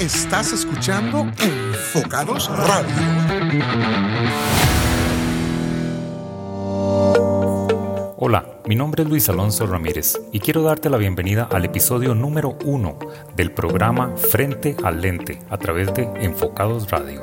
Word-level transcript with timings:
Estás 0.00 0.50
escuchando 0.54 1.30
Enfocados 1.42 2.48
Radio. 2.48 2.88
Hola, 8.16 8.46
mi 8.66 8.76
nombre 8.76 9.02
es 9.02 9.10
Luis 9.10 9.28
Alonso 9.28 9.66
Ramírez 9.66 10.18
y 10.32 10.40
quiero 10.40 10.62
darte 10.62 10.88
la 10.88 10.96
bienvenida 10.96 11.50
al 11.52 11.66
episodio 11.66 12.14
número 12.14 12.56
uno 12.64 12.98
del 13.36 13.52
programa 13.52 14.16
Frente 14.16 14.74
al 14.82 15.02
Lente 15.02 15.38
a 15.50 15.58
través 15.58 15.92
de 15.92 16.04
Enfocados 16.22 16.90
Radio. 16.90 17.20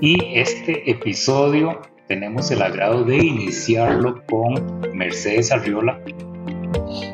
Y 0.00 0.38
este 0.38 0.88
episodio 0.88 1.82
tenemos 2.06 2.48
el 2.52 2.62
agrado 2.62 3.02
de 3.02 3.16
iniciarlo 3.16 4.24
con 4.26 4.82
Mercedes 4.96 5.50
Arriola. 5.50 6.00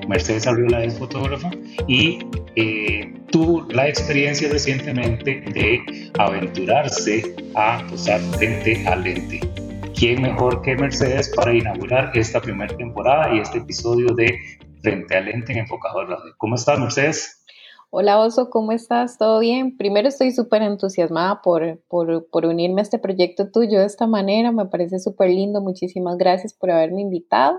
Mercedes 0.08 0.46
Arriola 0.46 0.84
es 0.84 0.98
fotógrafa 0.98 1.50
y 1.86 2.18
eh, 2.56 3.14
tuvo 3.30 3.62
la 3.72 3.88
experiencia 3.88 4.48
recientemente 4.50 5.42
de 5.52 6.10
aventurarse 6.18 7.34
a 7.54 7.84
posar 7.88 8.20
frente 8.38 8.86
al 8.86 9.04
lente. 9.04 9.40
¿Quién 9.94 10.22
mejor 10.22 10.62
que 10.62 10.76
Mercedes 10.76 11.30
para 11.36 11.54
inaugurar 11.54 12.10
esta 12.14 12.40
primera 12.40 12.74
temporada 12.76 13.34
y 13.34 13.40
este 13.40 13.58
episodio 13.58 14.14
de 14.14 14.38
Frente 14.82 15.16
al 15.16 15.26
Lente 15.26 15.52
en 15.52 15.58
Enfocado 15.58 16.04
Radio? 16.06 16.34
¿Cómo 16.38 16.54
estás, 16.54 16.78
Mercedes? 16.78 17.44
Hola 17.92 18.20
Oso, 18.20 18.50
¿cómo 18.50 18.70
estás? 18.70 19.18
¿Todo 19.18 19.40
bien? 19.40 19.76
Primero 19.76 20.06
estoy 20.06 20.30
súper 20.30 20.62
entusiasmada 20.62 21.42
por, 21.42 21.80
por, 21.88 22.46
unirme 22.46 22.80
a 22.80 22.84
este 22.84 23.00
proyecto 23.00 23.50
tuyo 23.50 23.80
de 23.80 23.86
esta 23.86 24.06
manera, 24.06 24.52
me 24.52 24.66
parece 24.66 25.00
súper 25.00 25.30
lindo, 25.30 25.60
muchísimas 25.60 26.16
gracias 26.16 26.54
por 26.54 26.70
haberme 26.70 27.00
invitado 27.00 27.58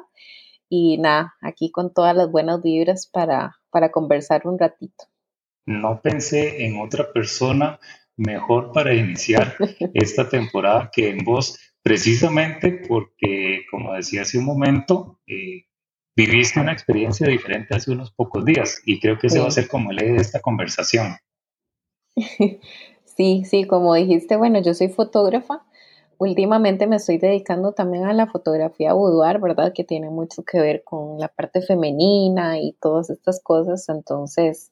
y 0.74 0.98
nada, 0.98 1.36
aquí 1.42 1.70
con 1.70 1.94
todas 1.94 2.16
las 2.16 2.32
buenas 2.32 2.64
vibras 2.64 3.06
para, 3.06 3.58
para 3.72 3.92
conversar 3.92 4.48
un 4.48 4.58
ratito. 4.58 5.04
No 5.66 6.02
pensé 6.02 6.66
en 6.66 6.80
otra 6.80 7.12
persona 7.12 7.78
mejor 8.16 8.72
para 8.72 8.94
iniciar 8.94 9.58
esta 9.94 10.30
temporada 10.30 10.90
que 10.90 11.10
en 11.10 11.26
vos, 11.26 11.60
precisamente 11.84 12.84
porque, 12.88 13.66
como 13.70 13.94
decía 13.94 14.22
hace 14.22 14.38
un 14.38 14.46
momento, 14.46 15.20
eh, 15.28 15.66
viviste 16.16 16.62
una 16.62 16.72
experiencia 16.72 17.28
diferente 17.28 17.76
hace 17.76 17.92
unos 17.92 18.14
pocos 18.14 18.46
días 18.46 18.82
y 18.86 19.02
creo 19.02 19.20
que 19.20 19.28
ese 19.28 19.42
va 19.42 19.50
a 19.50 19.52
ser 19.52 19.68
como 19.68 19.92
el 19.92 20.02
eje 20.02 20.14
de 20.14 20.22
esta 20.22 20.40
conversación. 20.40 21.18
Sí, 23.18 23.44
sí, 23.46 23.66
como 23.66 23.94
dijiste, 23.94 24.38
bueno, 24.38 24.62
yo 24.64 24.74
soy 24.74 24.88
fotógrafa. 24.88 25.66
Últimamente 26.24 26.86
me 26.86 26.98
estoy 26.98 27.18
dedicando 27.18 27.72
también 27.74 28.06
a 28.06 28.14
la 28.14 28.28
fotografía 28.28 28.94
boudoir, 28.94 29.40
¿verdad? 29.40 29.74
Que 29.74 29.84
tiene 29.84 30.12
mucho 30.12 30.44
que 30.44 30.60
ver 30.60 30.84
con 30.84 31.18
la 31.20 31.30
parte 31.30 31.64
femenina 31.64 32.60
y 32.60 32.74
todas 32.74 33.10
estas 33.10 33.42
cosas. 33.42 33.90
Entonces, 33.90 34.72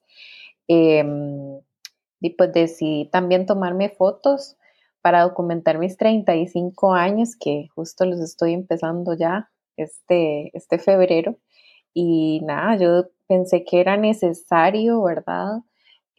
pues 2.37 2.53
decidí 2.53 3.09
también 3.11 3.47
tomarme 3.47 3.89
fotos 3.89 4.57
para 5.01 5.23
documentar 5.23 5.79
mis 5.79 5.97
35 5.97 6.93
años, 6.93 7.35
que 7.35 7.67
justo 7.73 8.05
los 8.05 8.19
estoy 8.19 8.53
empezando 8.53 9.15
ya 9.15 9.49
este, 9.75 10.55
este 10.55 10.77
febrero. 10.77 11.39
Y 11.95 12.41
nada, 12.43 12.77
yo 12.77 13.09
pensé 13.27 13.65
que 13.65 13.81
era 13.81 13.97
necesario, 13.97 15.01
¿verdad? 15.01 15.61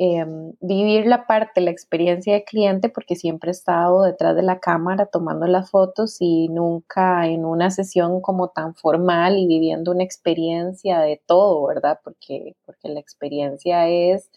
Em, 0.03 0.55
vivir 0.63 1.05
la 1.05 1.27
parte, 1.27 1.61
la 1.61 1.71
experiencia 1.71 2.33
de 2.33 2.43
cliente, 2.43 2.89
porque 2.89 3.17
siempre 3.17 3.51
he 3.51 3.53
estado 3.53 4.03
detrás 4.03 4.35
de 4.35 4.41
la 4.43 4.59
cámara 4.59 5.05
tomando 5.05 5.47
las 5.47 5.71
fotos 5.71 6.17
y 6.21 6.49
nunca 6.49 7.27
en 7.27 7.45
una 7.45 7.71
sesión 7.71 8.23
como 8.23 8.49
tan 8.49 8.75
formal 8.75 9.37
y 9.37 9.47
viviendo 9.47 9.91
una 9.93 10.03
experiencia 10.03 11.01
de 11.01 11.21
todo, 11.27 11.67
¿verdad? 11.67 12.01
Porque, 12.03 12.57
porque 12.65 12.89
la 12.89 12.99
experiencia 12.99 13.91
es 13.91 14.31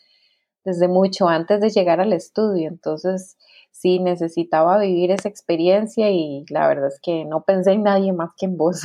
desde 0.66 0.90
mucho 0.90 1.30
antes 1.30 1.62
de 1.62 1.70
llegar 1.70 2.02
al 2.02 2.12
estudio. 2.12 2.68
Entonces, 2.68 3.38
sí 3.72 4.00
necesitaba 4.00 4.78
vivir 4.80 5.12
esa 5.12 5.30
experiencia 5.30 6.12
y 6.12 6.44
la 6.50 6.68
verdad 6.68 6.90
es 6.90 7.00
que 7.02 7.24
no 7.24 7.46
pensé 7.46 7.72
en 7.72 7.84
nadie 7.84 8.12
más 8.12 8.32
que 8.38 8.48
en 8.48 8.58
vos. 8.58 8.82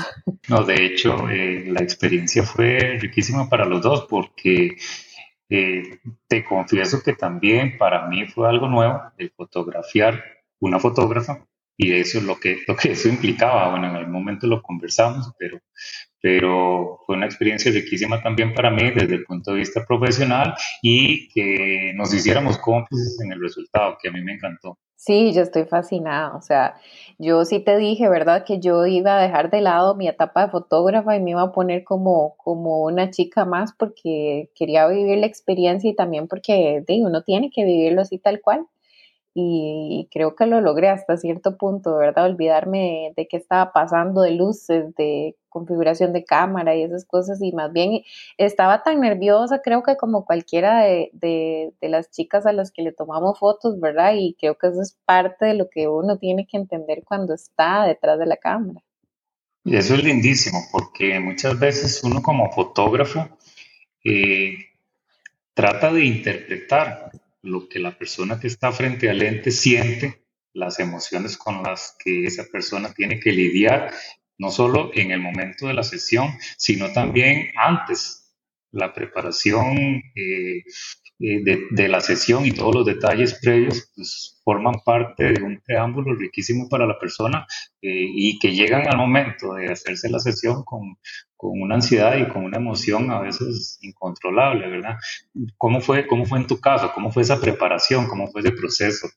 No, 0.48 0.62
de 0.62 0.86
hecho, 0.86 1.28
eh, 1.28 1.64
la 1.66 1.80
experiencia 1.80 2.44
fue 2.44 2.98
riquísima 3.00 3.48
para 3.48 3.66
los 3.66 3.82
dos 3.82 4.06
porque 4.08 4.76
eh, 5.50 6.00
te 6.26 6.44
confieso 6.44 7.02
que 7.02 7.14
también 7.14 7.78
para 7.78 8.06
mí 8.06 8.26
fue 8.26 8.48
algo 8.48 8.68
nuevo 8.68 9.00
el 9.16 9.30
fotografiar 9.30 10.22
una 10.60 10.78
fotógrafa 10.78 11.46
y 11.76 11.92
eso 11.92 12.18
es 12.18 12.24
lo 12.24 12.38
que, 12.38 12.58
lo 12.68 12.76
que 12.76 12.92
eso 12.92 13.08
implicaba. 13.08 13.70
Bueno, 13.70 13.88
en 13.88 13.96
algún 13.96 14.12
momento 14.12 14.46
lo 14.46 14.60
conversamos, 14.60 15.32
pero, 15.38 15.60
pero 16.20 16.98
fue 17.06 17.16
una 17.16 17.26
experiencia 17.26 17.72
riquísima 17.72 18.20
también 18.20 18.52
para 18.52 18.70
mí 18.70 18.90
desde 18.90 19.14
el 19.14 19.24
punto 19.24 19.52
de 19.52 19.58
vista 19.58 19.86
profesional 19.86 20.54
y 20.82 21.28
que 21.28 21.92
nos 21.94 22.12
hiciéramos 22.12 22.58
cómplices 22.58 23.20
en 23.20 23.32
el 23.32 23.40
resultado, 23.40 23.96
que 24.02 24.08
a 24.08 24.12
mí 24.12 24.20
me 24.22 24.34
encantó. 24.34 24.78
Sí, 25.00 25.32
yo 25.32 25.42
estoy 25.42 25.64
fascinada. 25.64 26.34
O 26.36 26.42
sea, 26.42 26.74
yo 27.18 27.44
sí 27.44 27.60
te 27.60 27.76
dije, 27.78 28.08
¿verdad? 28.08 28.44
Que 28.44 28.58
yo 28.58 28.84
iba 28.84 29.16
a 29.16 29.22
dejar 29.22 29.48
de 29.50 29.60
lado 29.60 29.94
mi 29.94 30.08
etapa 30.08 30.44
de 30.46 30.50
fotógrafa 30.50 31.14
y 31.16 31.20
me 31.20 31.30
iba 31.30 31.42
a 31.42 31.52
poner 31.52 31.84
como, 31.84 32.34
como 32.36 32.82
una 32.82 33.08
chica 33.10 33.44
más 33.44 33.72
porque 33.72 34.50
quería 34.56 34.88
vivir 34.88 35.18
la 35.18 35.26
experiencia 35.26 35.88
y 35.88 35.94
también 35.94 36.26
porque 36.26 36.82
digo, 36.86 37.06
uno 37.06 37.22
tiene 37.22 37.48
que 37.50 37.64
vivirlo 37.64 38.02
así 38.02 38.18
tal 38.18 38.40
cual 38.40 38.66
y 39.34 40.08
creo 40.10 40.34
que 40.34 40.46
lo 40.46 40.60
logré 40.60 40.88
hasta 40.88 41.16
cierto 41.16 41.56
punto, 41.56 41.96
¿verdad? 41.96 42.24
Olvidarme 42.26 43.12
de, 43.16 43.28
qué 43.28 43.36
estaba 43.36 43.72
pasando, 43.72 44.22
de 44.22 44.32
luces, 44.32 44.94
de 44.96 45.36
configuración 45.48 46.12
de 46.12 46.24
cámara 46.24 46.74
y 46.74 46.82
esas 46.82 47.04
cosas 47.04 47.40
y 47.40 47.52
más 47.52 47.72
bien 47.72 48.02
estaba 48.36 48.82
tan 48.82 49.00
nerviosa, 49.00 49.60
creo 49.62 49.82
que 49.82 49.96
como 49.96 50.24
cualquiera 50.24 50.80
de, 50.82 51.10
de, 51.12 51.88
las 51.88 52.10
chicas 52.10 52.46
a 52.46 52.52
las 52.52 52.72
que 52.72 52.82
le 52.82 52.92
tomamos 52.92 53.38
fotos, 53.38 53.78
¿verdad? 53.80 54.14
Y 54.16 54.34
creo 54.40 54.56
que 54.56 54.68
eso 54.68 54.82
es 54.82 54.98
parte 55.04 55.46
de 55.46 55.54
lo 55.54 55.68
que 55.70 55.88
uno 55.88 56.18
tiene 56.18 56.46
que 56.46 56.56
entender 56.56 57.02
cuando 57.04 57.34
está 57.34 57.86
detrás 57.86 58.18
de 58.18 58.26
la 58.26 58.36
cámara. 58.36 58.82
Y 59.64 59.76
eso 59.76 59.94
es 59.94 60.02
lindísimo, 60.02 60.58
porque 60.72 61.20
muchas 61.20 61.58
veces 61.58 62.02
uno 62.02 62.22
como 62.22 62.50
fotógrafo 62.50 63.28
eh, 64.04 64.54
trata 65.54 65.92
de 65.92 66.04
interpretar 66.04 67.10
lo 67.42 67.68
que 67.68 67.78
la 67.78 67.96
persona 67.96 68.38
que 68.40 68.46
está 68.46 68.72
frente 68.72 69.08
al 69.08 69.22
ente 69.22 69.50
siente, 69.50 70.24
las 70.52 70.80
emociones 70.80 71.36
con 71.36 71.62
las 71.62 71.96
que 72.02 72.24
esa 72.24 72.44
persona 72.50 72.92
tiene 72.92 73.20
que 73.20 73.32
lidiar, 73.32 73.92
no 74.38 74.50
solo 74.50 74.90
en 74.94 75.10
el 75.10 75.20
momento 75.20 75.66
de 75.66 75.74
la 75.74 75.82
sesión, 75.82 76.32
sino 76.56 76.92
también 76.92 77.50
antes, 77.56 78.34
la 78.70 78.92
preparación 78.92 80.02
eh, 80.14 80.62
eh, 81.20 81.42
de, 81.70 81.88
la 81.88 82.00
sesión 82.00 82.46
y 82.46 82.52
todos 82.52 82.74
los 82.74 82.86
detalles 82.86 83.40
previos 83.42 83.90
pues, 83.96 84.40
forman 84.44 84.76
parte 84.84 85.32
de 85.32 85.42
un 85.42 85.60
preámbulo 85.66 86.14
riquísimo 86.14 86.68
para 86.68 86.86
la 86.86 86.96
persona 86.96 87.44
eh, 87.82 88.06
y 88.08 88.38
que 88.38 88.52
llegan 88.52 88.86
al 88.86 88.98
momento 88.98 89.54
de 89.54 89.72
hacerse 89.72 90.08
la 90.08 90.20
sesión 90.20 90.62
con, 90.62 90.96
con, 91.36 91.60
una 91.60 91.74
ansiedad 91.74 92.16
y 92.16 92.28
con 92.28 92.44
una 92.44 92.58
emoción 92.58 93.10
a 93.10 93.20
veces 93.20 93.78
incontrolable, 93.82 94.68
¿verdad? 94.68 94.96
¿Cómo 95.56 95.80
fue, 95.80 96.06
¿Cómo 96.06 96.24
fue 96.24 96.38
en 96.38 96.46
tu 96.46 96.60
caso? 96.60 96.92
¿Cómo 96.94 97.10
fue 97.10 97.22
esa 97.22 97.40
preparación? 97.40 98.06
¿Cómo 98.06 98.28
fue 98.28 98.42
ese 98.42 98.52
proceso? 98.52 99.08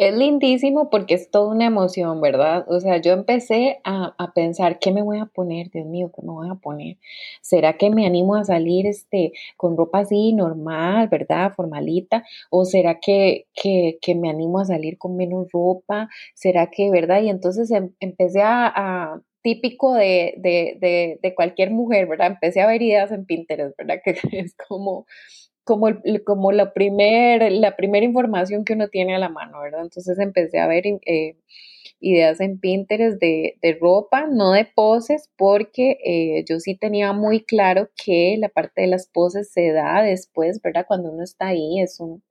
Es 0.00 0.16
lindísimo 0.16 0.88
porque 0.88 1.12
es 1.12 1.30
toda 1.30 1.52
una 1.52 1.66
emoción, 1.66 2.22
¿verdad? 2.22 2.64
O 2.68 2.80
sea, 2.80 2.96
yo 3.02 3.12
empecé 3.12 3.80
a, 3.84 4.14
pensar, 4.34 4.78
¿qué 4.78 4.92
me 4.92 5.02
voy 5.02 5.18
a 5.18 5.26
poner? 5.26 5.70
Dios 5.70 5.84
mío, 5.84 6.10
¿qué 6.16 6.22
me 6.22 6.32
voy 6.32 6.48
a 6.48 6.54
poner? 6.54 6.96
¿Será 7.42 7.76
que 7.76 7.90
me 7.90 8.06
animo 8.06 8.34
a 8.34 8.44
salir 8.44 8.86
este, 8.86 9.32
con 9.58 9.76
ropa 9.76 9.98
así 9.98 10.32
normal, 10.32 11.08
¿verdad? 11.08 11.52
Formalita. 11.54 12.24
¿O 12.48 12.64
será 12.64 12.98
que, 12.98 13.46
que, 13.52 14.14
me 14.14 14.30
animo 14.30 14.60
a 14.60 14.64
salir 14.64 14.96
con 14.96 15.16
menos 15.16 15.48
ropa? 15.52 16.08
¿Será 16.34 16.70
que, 16.70 16.90
verdad? 16.90 17.20
Y 17.20 17.28
entonces 17.28 17.70
em, 17.70 17.90
empecé 18.00 18.40
a, 18.42 19.20
típico 19.42 19.94
de, 19.94 20.34
de, 20.38 20.78
de, 20.80 21.18
de, 21.22 21.34
cualquier 21.34 21.72
mujer, 21.72 22.06
¿verdad? 22.06 22.28
Empecé 22.28 22.62
a 22.62 22.66
ver 22.66 22.80
ideas 22.80 23.12
en 23.12 23.26
Pinterest, 23.26 23.76
¿verdad? 23.76 24.00
Que 24.04 24.38
es 24.38 24.54
como 24.66 25.04
como, 25.70 25.86
como 26.24 26.50
la 26.50 26.72
primera 26.72 27.48
la 27.48 27.76
primera 27.76 28.04
información 28.04 28.64
que 28.64 28.72
uno 28.72 28.88
tiene 28.88 29.14
a 29.14 29.20
la 29.20 29.28
mano, 29.28 29.60
¿verdad? 29.60 29.82
Entonces 29.82 30.18
empecé 30.18 30.58
a 30.58 30.66
ver 30.66 30.84
eh, 31.06 31.36
ideas 32.00 32.40
en 32.40 32.58
Pinterest 32.58 33.20
de, 33.20 33.56
de, 33.62 33.78
ropa, 33.80 34.26
no 34.26 34.50
de 34.50 34.64
poses, 34.64 35.30
porque 35.36 35.98
eh, 36.04 36.44
yo 36.48 36.58
sí 36.58 36.74
tenía 36.74 37.12
muy 37.12 37.44
claro 37.44 37.88
que 38.04 38.36
la 38.36 38.48
parte 38.48 38.80
de 38.80 38.88
las 38.88 39.06
poses 39.06 39.52
se 39.52 39.70
da 39.70 40.02
después, 40.02 40.60
¿verdad? 40.60 40.86
Cuando 40.88 41.12
uno 41.12 41.22
está 41.22 41.48
ahí, 41.48 41.80
es 41.80 42.00
un... 42.00 42.24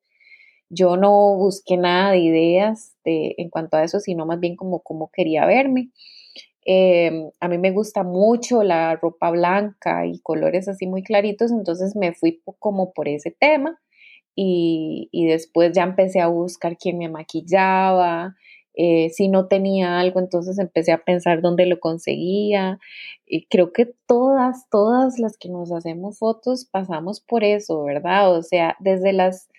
Yo 0.70 0.98
no 0.98 1.38
busqué 1.38 1.78
nada 1.78 2.12
de 2.12 2.20
ideas 2.20 2.94
de, 3.06 3.36
en 3.38 3.50
cuanto 3.50 3.78
a 3.78 3.84
eso, 3.86 4.00
sino 4.02 4.26
más 4.26 4.40
bien 4.42 4.58
como, 4.58 4.82
como 4.82 5.10
quería 5.12 5.46
verme. 5.46 5.92
Em, 6.66 7.32
a 7.40 7.48
mí 7.48 7.58
me 7.58 7.72
gusta 7.72 8.04
mucho 8.04 8.64
la 8.64 8.96
ropa 8.96 9.32
blanca 9.32 10.06
y 10.06 10.20
colores 10.20 10.68
así 10.68 10.88
muy 10.88 11.04
claritos, 11.04 11.52
entonces 11.52 11.96
me 11.96 12.14
fui 12.14 12.42
como 12.60 12.94
por 12.94 13.08
ese 13.08 13.32
tema 13.32 13.80
y, 14.36 15.10
después 15.28 15.74
ya 15.74 15.84
empecé 15.84 16.22
a 16.22 16.28
buscar 16.28 16.78
quién 16.78 16.98
me 16.98 17.10
maquillaba, 17.10 18.36
eh, 18.74 19.10
si 19.10 19.28
no 19.28 19.48
tenía 19.48 20.00
algo, 20.00 20.20
entonces 20.20 20.60
empecé 20.60 20.94
a 20.94 21.04
pensar 21.04 21.42
dónde 21.42 21.66
lo 21.66 21.80
conseguía. 21.80 22.80
Y 23.26 23.46
creo 23.48 23.74
que 23.74 23.94
todas, 24.08 24.70
todas 24.70 25.20
las 25.20 25.38
que 25.38 25.50
nos 25.50 25.72
hacemos 25.74 26.20
fotos 26.20 26.66
pasamos 26.66 27.20
por 27.22 27.44
eso, 27.44 27.84
¿verdad? 27.84 28.34
O 28.38 28.42
sea, 28.44 28.78
desde 28.80 29.12
las 29.14 29.50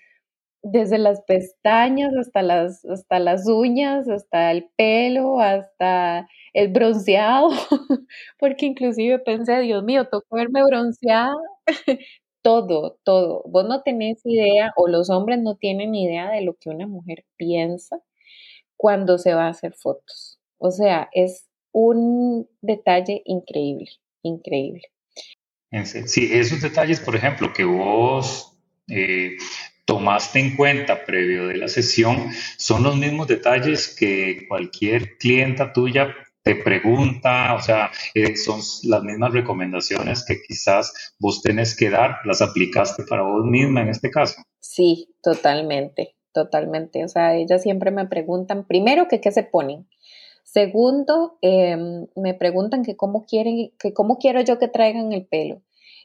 desde 0.62 0.98
las 0.98 1.22
pestañas 1.22 2.12
hasta 2.18 2.42
las, 2.42 2.84
hasta 2.84 3.18
las 3.18 3.46
uñas, 3.46 4.08
hasta 4.08 4.50
el 4.52 4.68
pelo, 4.76 5.40
hasta 5.40 6.28
el 6.52 6.68
bronceado, 6.68 7.50
porque 8.38 8.66
inclusive 8.66 9.18
pensé, 9.18 9.60
Dios 9.60 9.82
mío, 9.84 10.08
tocó 10.08 10.36
verme 10.36 10.62
bronceada, 10.64 11.34
todo, 12.42 12.98
todo. 13.04 13.42
Vos 13.46 13.66
no 13.66 13.82
tenés 13.82 14.20
idea, 14.24 14.72
o 14.76 14.88
los 14.88 15.10
hombres 15.10 15.40
no 15.40 15.56
tienen 15.56 15.94
idea 15.94 16.30
de 16.30 16.42
lo 16.42 16.54
que 16.54 16.70
una 16.70 16.86
mujer 16.86 17.24
piensa 17.36 18.00
cuando 18.76 19.18
se 19.18 19.34
va 19.34 19.46
a 19.46 19.50
hacer 19.50 19.74
fotos. 19.74 20.38
O 20.58 20.70
sea, 20.70 21.08
es 21.12 21.48
un 21.72 22.48
detalle 22.60 23.22
increíble, 23.24 23.90
increíble. 24.22 24.82
Sí, 25.84 26.28
esos 26.32 26.62
detalles, 26.62 26.98
por 27.00 27.14
ejemplo, 27.14 27.52
que 27.52 27.64
vos 27.64 28.56
eh, 28.88 29.36
tomaste 29.84 30.38
en 30.38 30.56
cuenta 30.56 31.04
previo 31.04 31.48
de 31.48 31.56
la 31.56 31.68
sesión 31.68 32.30
son 32.56 32.82
los 32.82 32.96
mismos 32.96 33.28
detalles 33.28 33.94
que 33.96 34.46
cualquier 34.48 35.16
clienta 35.18 35.72
tuya 35.72 36.14
te 36.42 36.56
pregunta, 36.56 37.54
o 37.54 37.60
sea, 37.60 37.90
eh, 38.14 38.36
son 38.36 38.60
las 38.84 39.02
mismas 39.02 39.32
recomendaciones 39.32 40.24
que 40.24 40.40
quizás 40.40 41.12
vos 41.18 41.42
tenés 41.42 41.76
que 41.76 41.90
dar, 41.90 42.16
las 42.24 42.40
aplicaste 42.40 43.04
para 43.04 43.22
vos 43.22 43.44
misma 43.44 43.82
en 43.82 43.90
este 43.90 44.10
caso. 44.10 44.40
Sí, 44.58 45.14
totalmente, 45.22 46.16
totalmente. 46.32 47.04
O 47.04 47.08
sea, 47.08 47.36
ellas 47.36 47.62
siempre 47.62 47.90
me 47.90 48.06
preguntan, 48.06 48.66
primero, 48.66 49.06
que 49.08 49.20
qué 49.20 49.32
se 49.32 49.42
ponen. 49.42 49.86
Segundo, 50.44 51.38
em, 51.42 52.06
me 52.16 52.34
preguntan 52.34 52.84
que 52.84 52.96
cómo 52.96 53.24
quieren, 53.24 53.72
que 53.78 53.92
cómo 53.92 54.18
quiero 54.18 54.40
yo 54.40 54.58
que 54.58 54.68
traigan 54.68 55.12
el 55.12 55.26
pelo, 55.26 55.62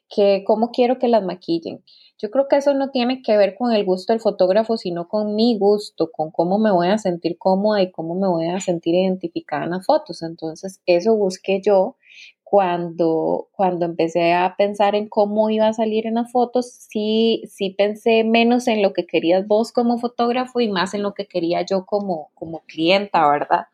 que 0.10 0.44
cómo 0.46 0.72
quiero 0.72 1.00
que 1.00 1.08
las 1.08 1.24
maquillen. 1.24 1.84
Yo 2.18 2.32
creo 2.32 2.48
que 2.48 2.56
eso 2.56 2.74
no 2.74 2.92
tiene 2.92 3.22
que 3.22 3.36
ver 3.36 3.56
con 3.56 3.74
el 3.74 3.84
gusto 3.84 4.14
del 4.14 4.22
fotógrafo, 4.22 4.78
sino 4.78 5.08
con 5.10 5.36
mi 5.36 5.58
gusto, 5.58 6.12
con 6.12 6.32
cómo 6.32 6.58
me 6.58 6.72
voy 6.72 6.88
a 6.88 6.98
sentir 6.98 7.38
cómoda 7.38 7.82
y 7.82 7.92
cómo 7.92 8.16
me 8.16 8.28
voy 8.28 8.48
a 8.48 8.62
sentir 8.62 8.96
identificada 8.96 9.66
en 9.66 9.72
las 9.72 9.86
fotos. 9.86 10.22
Entonces, 10.22 10.82
eso 10.86 11.16
busqué 11.16 11.62
yo 11.62 11.98
cuando, 12.48 13.50
cuando 13.54 13.86
empecé 13.86 14.34
a 14.34 14.56
pensar 14.56 14.94
en 14.94 15.10
cómo 15.10 15.50
iba 15.50 15.68
a 15.68 15.74
salir 15.74 16.06
en 16.06 16.14
las 16.14 16.32
fotos, 16.32 16.72
sí, 16.72 17.42
sí 17.48 17.72
pensé 17.72 18.24
menos 18.24 18.68
en 18.68 18.84
lo 18.84 18.94
que 18.94 19.08
querías 19.08 19.48
vos 19.48 19.72
como 19.72 19.98
fotógrafo 19.98 20.62
y 20.62 20.70
más 20.70 20.94
en 20.94 21.02
lo 21.02 21.16
que 21.16 21.26
quería 21.26 21.64
yo 21.64 21.88
como, 21.88 22.30
como 22.36 22.60
clienta, 22.68 23.28
¿verdad? 23.28 23.66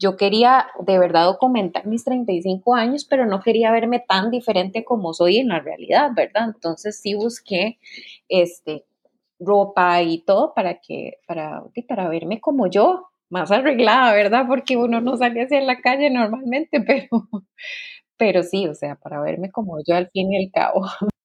Yo 0.00 0.16
quería 0.16 0.66
de 0.80 0.98
verdad 0.98 1.26
documentar 1.26 1.86
mis 1.86 2.04
35 2.04 2.74
años, 2.74 3.04
pero 3.04 3.26
no 3.26 3.40
quería 3.40 3.70
verme 3.70 4.00
tan 4.00 4.32
diferente 4.32 4.84
como 4.84 5.14
soy 5.14 5.38
en 5.38 5.48
la 5.48 5.60
realidad, 5.60 6.10
¿verdad? 6.16 6.46
Entonces 6.52 6.98
sí 7.00 7.14
busqué 7.14 7.78
este, 8.28 8.86
ropa 9.38 10.02
y 10.02 10.18
todo 10.24 10.52
para 10.52 10.80
que, 10.80 11.20
para, 11.28 11.62
para 11.86 12.08
verme 12.08 12.40
como 12.40 12.66
yo, 12.66 13.06
más 13.28 13.50
arreglada, 13.50 14.12
¿verdad? 14.14 14.46
Porque 14.46 14.76
uno 14.76 15.00
no 15.00 15.16
sale 15.16 15.42
hacia 15.42 15.60
la 15.60 15.80
calle 15.80 16.10
normalmente, 16.10 16.80
pero, 16.86 17.28
pero 18.16 18.42
sí, 18.42 18.66
o 18.66 18.74
sea, 18.74 18.96
para 18.96 19.20
verme 19.20 19.50
como 19.50 19.78
yo 19.86 19.94
al 19.94 20.10
fin 20.10 20.32
y 20.32 20.44
al 20.44 20.50
cabo. 20.52 20.86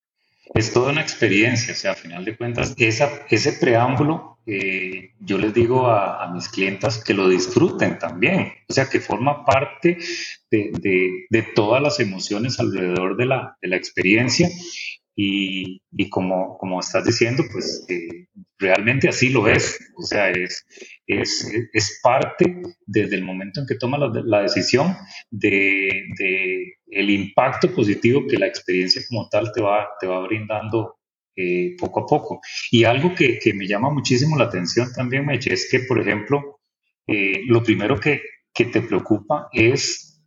Es 0.53 0.73
toda 0.73 0.91
una 0.91 1.01
experiencia, 1.01 1.73
o 1.73 1.77
sea, 1.77 1.91
a 1.91 1.95
final 1.95 2.25
de 2.25 2.35
cuentas, 2.35 2.75
esa, 2.77 3.09
ese 3.29 3.53
preámbulo, 3.53 4.37
eh, 4.45 5.11
yo 5.19 5.37
les 5.37 5.53
digo 5.53 5.87
a, 5.87 6.29
mis 6.33 6.49
clientas 6.49 7.01
que 7.01 7.13
lo 7.13 7.29
disfruten 7.29 7.97
también, 7.97 8.51
o 8.67 8.73
sea, 8.73 8.89
que 8.89 8.99
forma 8.99 9.45
parte 9.45 9.97
de, 10.49 10.71
de, 11.29 11.41
todas 11.55 11.81
las 11.81 12.01
emociones 12.01 12.59
alrededor 12.59 13.15
de 13.15 13.25
la, 13.27 13.57
de 13.61 13.69
la 13.69 13.77
experiencia 13.77 14.49
y, 15.15 15.81
y, 15.91 16.09
como, 16.09 16.57
como 16.57 16.81
estás 16.81 17.05
diciendo, 17.05 17.43
pues 17.51 17.85
eh, 17.87 18.27
realmente 18.57 19.09
así 19.09 19.29
lo 19.29 19.47
es. 19.47 19.79
O 19.97 20.03
sea, 20.03 20.29
es, 20.29 20.65
es, 21.19 21.51
es, 21.73 21.99
parte 22.01 22.61
desde 22.85 23.15
el 23.15 23.23
momento 23.23 23.59
en 23.59 23.67
que 23.67 23.75
toma 23.75 23.97
la, 23.97 24.41
decisión 24.41 24.95
de, 25.29 26.05
de, 26.17 26.75
el 26.87 27.09
impacto 27.09 27.73
positivo 27.73 28.25
que 28.27 28.37
la 28.37 28.47
experiencia 28.47 29.01
como 29.09 29.27
tal 29.29 29.51
te 29.51 29.61
va, 29.61 29.87
te 29.99 30.07
va 30.07 30.21
brindando 30.21 30.99
eh, 31.35 31.75
poco 31.79 32.01
a 32.01 32.05
poco. 32.05 32.41
Y 32.71 32.83
algo 32.83 33.15
que, 33.15 33.39
que, 33.39 33.53
me 33.53 33.67
llama 33.67 33.89
muchísimo 33.89 34.37
la 34.37 34.45
atención 34.45 34.91
también, 34.93 35.25
Meche, 35.25 35.53
es 35.53 35.67
que, 35.69 35.79
por 35.81 35.99
ejemplo, 35.99 36.61
eh, 37.07 37.41
lo 37.45 37.63
primero 37.63 37.99
que, 37.99 38.21
que, 38.53 38.65
te 38.65 38.81
preocupa 38.81 39.49
es 39.53 40.21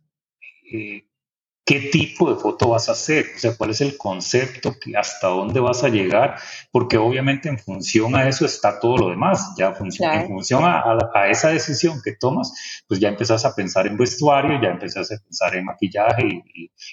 qué 1.65 1.79
tipo 1.91 2.31
de 2.31 2.39
foto 2.39 2.69
vas 2.69 2.89
a 2.89 2.91
hacer, 2.91 3.25
o 3.35 3.39
sea, 3.39 3.57
cuál 3.57 3.71
es 3.71 3.81
el 3.81 3.97
concepto, 3.97 4.75
hasta 4.95 5.27
dónde 5.27 5.59
vas 5.59 5.83
a 5.83 5.89
llegar, 5.89 6.35
porque 6.71 6.97
obviamente 6.97 7.49
en 7.49 7.57
función 7.57 8.15
a 8.15 8.29
eso 8.29 8.45
está 8.45 8.79
todo 8.79 8.97
lo 8.97 9.09
demás, 9.09 9.55
ya 9.57 9.69
en 9.69 10.27
función 10.27 10.61
a, 10.63 11.27
esa 11.27 11.49
decisión 11.49 12.01
que 12.03 12.15
tomas, 12.19 12.83
pues 12.87 12.99
ya 12.99 13.09
empezás 13.09 13.45
a 13.45 13.55
pensar 13.55 13.87
en 13.87 13.97
vestuario, 13.97 14.61
ya 14.61 14.69
empezás 14.69 15.11
a 15.11 15.17
pensar 15.17 15.55
en 15.55 15.65
maquillaje 15.65 16.43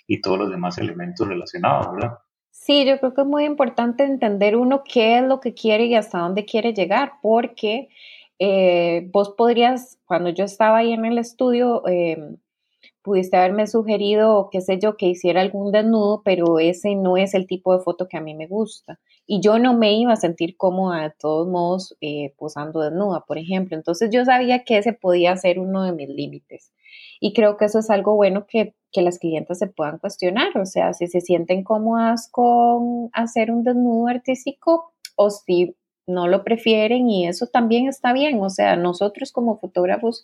y, 0.06 0.20
todos 0.22 0.38
los 0.38 0.50
demás 0.50 0.78
elementos 0.78 1.26
relacionados, 1.26 1.92
¿verdad? 1.92 2.18
Sí, 2.50 2.84
yo 2.86 2.98
creo 3.00 3.12
que 3.12 3.22
es 3.22 3.26
muy 3.26 3.44
importante 3.44 4.04
entender 4.04 4.56
uno 4.56 4.84
qué 4.84 5.18
es 5.18 5.24
lo 5.24 5.40
que 5.40 5.52
quiere 5.52 5.86
y 5.86 5.96
hasta 5.96 6.18
dónde 6.18 6.44
quiere 6.44 6.72
llegar, 6.72 7.14
porque 7.20 7.88
eh, 8.38 9.08
vos 9.12 9.34
podrías, 9.36 9.98
cuando 10.04 10.30
yo 10.30 10.44
estaba 10.44 10.78
ahí 10.78 10.92
en 10.92 11.04
el 11.04 11.18
estudio, 11.18 11.82
eh, 11.88 12.36
pudiste 13.02 13.36
haberme 13.36 13.66
sugerido, 13.66 14.48
qué 14.50 14.60
sé 14.60 14.78
yo, 14.78 14.96
que 14.96 15.06
hiciera 15.06 15.40
algún 15.40 15.72
desnudo, 15.72 16.22
pero 16.24 16.58
ese 16.58 16.94
no 16.94 17.16
es 17.16 17.34
el 17.34 17.46
tipo 17.46 17.76
de 17.76 17.82
foto 17.82 18.08
que 18.08 18.16
a 18.16 18.20
mí 18.20 18.34
me 18.34 18.46
gusta. 18.46 19.00
Y 19.26 19.40
yo 19.40 19.58
no 19.58 19.74
me 19.76 19.94
iba 19.94 20.12
a 20.12 20.16
sentir 20.16 20.56
cómoda 20.56 21.02
de 21.02 21.14
todos 21.18 21.48
modos 21.48 21.96
eh, 22.00 22.32
posando 22.38 22.80
desnuda, 22.80 23.24
por 23.26 23.38
ejemplo. 23.38 23.76
Entonces 23.76 24.10
yo 24.12 24.24
sabía 24.24 24.64
que 24.64 24.78
ese 24.78 24.92
podía 24.92 25.36
ser 25.36 25.58
uno 25.58 25.84
de 25.84 25.92
mis 25.92 26.08
límites. 26.08 26.72
Y 27.20 27.32
creo 27.32 27.56
que 27.56 27.66
eso 27.66 27.78
es 27.78 27.90
algo 27.90 28.14
bueno 28.14 28.46
que, 28.46 28.74
que 28.90 29.02
las 29.02 29.18
clientes 29.18 29.58
se 29.58 29.66
puedan 29.66 29.98
cuestionar. 29.98 30.56
O 30.58 30.66
sea, 30.66 30.92
si 30.92 31.06
se 31.08 31.20
sienten 31.20 31.64
cómodas 31.64 32.28
con 32.30 33.10
hacer 33.12 33.50
un 33.50 33.64
desnudo 33.64 34.08
artístico 34.08 34.92
o 35.16 35.30
si 35.30 35.76
no 36.06 36.26
lo 36.28 36.44
prefieren 36.44 37.08
y 37.08 37.26
eso 37.26 37.46
también 37.46 37.88
está 37.88 38.12
bien. 38.12 38.40
O 38.40 38.50
sea, 38.50 38.76
nosotros 38.76 39.32
como 39.32 39.58
fotógrafos 39.58 40.22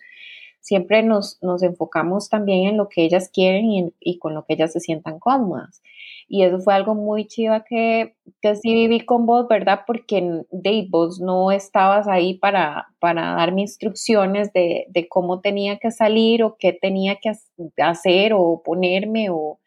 siempre 0.61 1.03
nos, 1.03 1.39
nos 1.43 1.63
enfocamos 1.63 2.29
también 2.29 2.69
en 2.69 2.77
lo 2.77 2.89
que 2.89 3.05
ellas 3.05 3.31
quieren 3.33 3.93
y, 4.01 4.19
con 4.19 4.35
lo 4.35 4.45
que 4.45 4.55
ellas 4.55 4.73
se 4.73 4.81
sientan 4.81 5.19
cómodas. 5.19 5.83
Y 6.29 6.43
eso 6.43 6.59
fue 6.61 6.75
algo 6.75 6.95
muy 6.95 7.27
chiva 7.27 7.65
que, 7.65 8.15
que 8.43 8.55
sí 8.55 8.75
viví 8.75 9.01
con 9.01 9.25
vos, 9.25 9.49
¿verdad? 9.49 9.81
Porque 9.87 10.43
Dave, 10.51 10.87
vos 10.91 11.21
no 11.21 11.51
estabas 11.51 12.07
ahí 12.07 12.35
para, 12.35 12.89
para 12.99 13.35
darme 13.35 13.63
instrucciones 13.63 14.53
de, 14.53 14.87
de, 14.91 15.09
cómo 15.09 15.41
tenía 15.41 15.79
que 15.79 15.91
salir 15.91 16.43
o 16.43 16.57
qué 16.59 16.75
tenía 16.75 17.17
que 17.17 17.33
hacer 17.83 18.35
o 18.35 18.63
ponerme 18.63 19.31
o, 19.31 19.59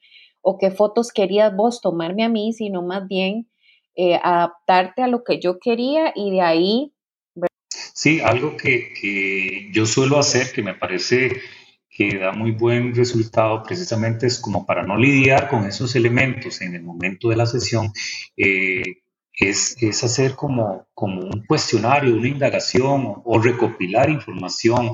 o 0.42 0.58
qué 0.58 0.70
fotos 0.70 1.12
querías 1.12 1.56
vos 1.56 1.82
tomarme 1.82 2.24
a 2.24 2.30
mí, 2.30 2.54
sino 2.54 2.84
más 2.84 3.08
bien 3.08 3.48
eh, 3.96 4.20
adaptarte 4.22 5.02
a 5.02 5.08
lo 5.08 5.24
que 5.24 5.40
yo 5.40 5.60
quería 5.60 6.14
y 6.16 6.32
de 6.32 6.42
ahí 6.42 6.94
Sí, 8.02 8.20
algo 8.20 8.58
que, 8.58 9.70
yo 9.72 9.86
suelo 9.86 10.18
hacer 10.18 10.52
que 10.52 10.64
me 10.64 10.74
parece 10.74 11.40
que 11.88 12.18
da 12.18 12.32
muy 12.32 12.50
buen 12.50 12.96
resultado 12.96 13.62
precisamente 13.62 14.26
es 14.26 14.40
como 14.40 14.66
para 14.66 14.82
no 14.82 14.98
lidiar 14.98 15.48
con 15.48 15.66
esos 15.68 15.96
elementos 15.96 16.62
en 16.62 16.74
el 16.74 16.82
momento 16.82 17.30
de 17.30 17.36
la 17.36 17.46
sesión, 17.46 17.94
eh, 18.36 18.82
es, 19.34 20.04
hacer 20.04 20.36
como, 20.36 20.88
como 20.96 21.22
un 21.22 21.46
cuestionario, 21.46 22.16
una 22.16 22.28
indagación 22.28 23.22
o, 23.24 23.40
recopilar 23.40 24.10
información 24.10 24.94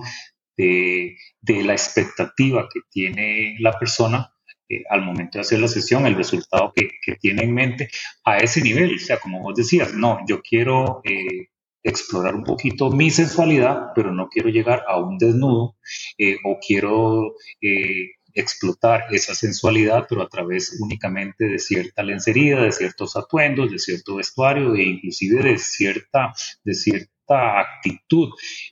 de, 0.58 1.16
la 1.48 1.72
expectativa 1.72 2.68
que 2.70 2.82
tiene 2.90 3.56
la 3.60 3.72
persona 3.80 4.34
eh, 4.68 4.84
al 4.90 5.04
momento 5.06 5.38
de 5.38 5.44
hacer 5.44 5.62
la 5.62 5.70
sesión, 5.70 6.06
el 6.06 6.16
resultado 6.16 6.74
que, 6.76 6.90
tiene 7.22 7.44
en 7.44 7.54
mente 7.54 7.90
a 8.26 8.40
ese 8.40 8.62
nivel. 8.62 8.96
O 8.96 9.00
sea, 9.00 9.18
como 9.18 9.42
vos 9.42 9.56
decías, 9.56 9.94
no, 9.94 10.20
yo 10.28 10.42
quiero 10.42 11.00
eh, 11.06 11.48
explorar 11.88 12.36
un 12.36 12.44
poquito 12.44 12.92
mi 12.92 13.10
sensualidad, 13.10 13.94
pero 13.96 14.12
no 14.14 14.28
quiero 14.28 14.50
llegar 14.50 14.84
a 14.88 15.00
un 15.00 15.18
desnudo 15.18 15.78
eh, 16.18 16.38
o 16.44 16.58
quiero 16.60 17.34
eh, 17.62 18.12
explotar 18.34 19.06
esa 19.10 19.34
sensualidad, 19.34 20.06
pero 20.08 20.22
a 20.22 20.30
través 20.30 20.78
únicamente 20.80 21.46
de 21.46 21.60
cierta 21.60 22.04
lencería, 22.04 22.60
de 22.60 22.72
ciertos 22.72 23.16
atuendos, 23.16 23.72
de 23.72 23.80
cierto 23.80 24.16
vestuario 24.16 24.76
e 24.76 24.84
inclusive 24.84 25.42
de 25.44 25.58
cierta, 25.58 26.34
de 26.64 26.74
cierta 26.74 27.60
actitud. 27.60 28.30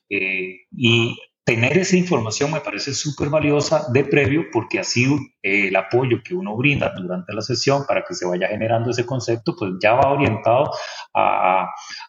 Eh, 0.10 0.66
y 0.72 1.18
tener 1.46 1.78
esa 1.78 1.96
información 1.96 2.52
me 2.52 2.60
parece 2.60 2.94
súper 2.94 3.30
valiosa 3.30 3.86
de 3.94 4.04
previo 4.04 4.46
porque 4.52 4.80
así 4.80 5.06
eh, 5.44 5.68
el 5.68 5.76
apoyo 5.76 6.18
que 6.24 6.34
uno 6.34 6.58
brinda 6.58 6.92
durante 6.98 7.34
la 7.34 7.42
sesión 7.42 7.86
para 7.88 8.04
que 8.04 8.16
se 8.16 8.26
vaya 8.26 8.48
generando 8.48 8.90
ese 8.90 9.06
concepto, 9.06 9.56
pues 9.58 9.74
ya 9.80 9.94
va 9.94 10.12
orientado 10.12 10.72
a, 11.14 11.68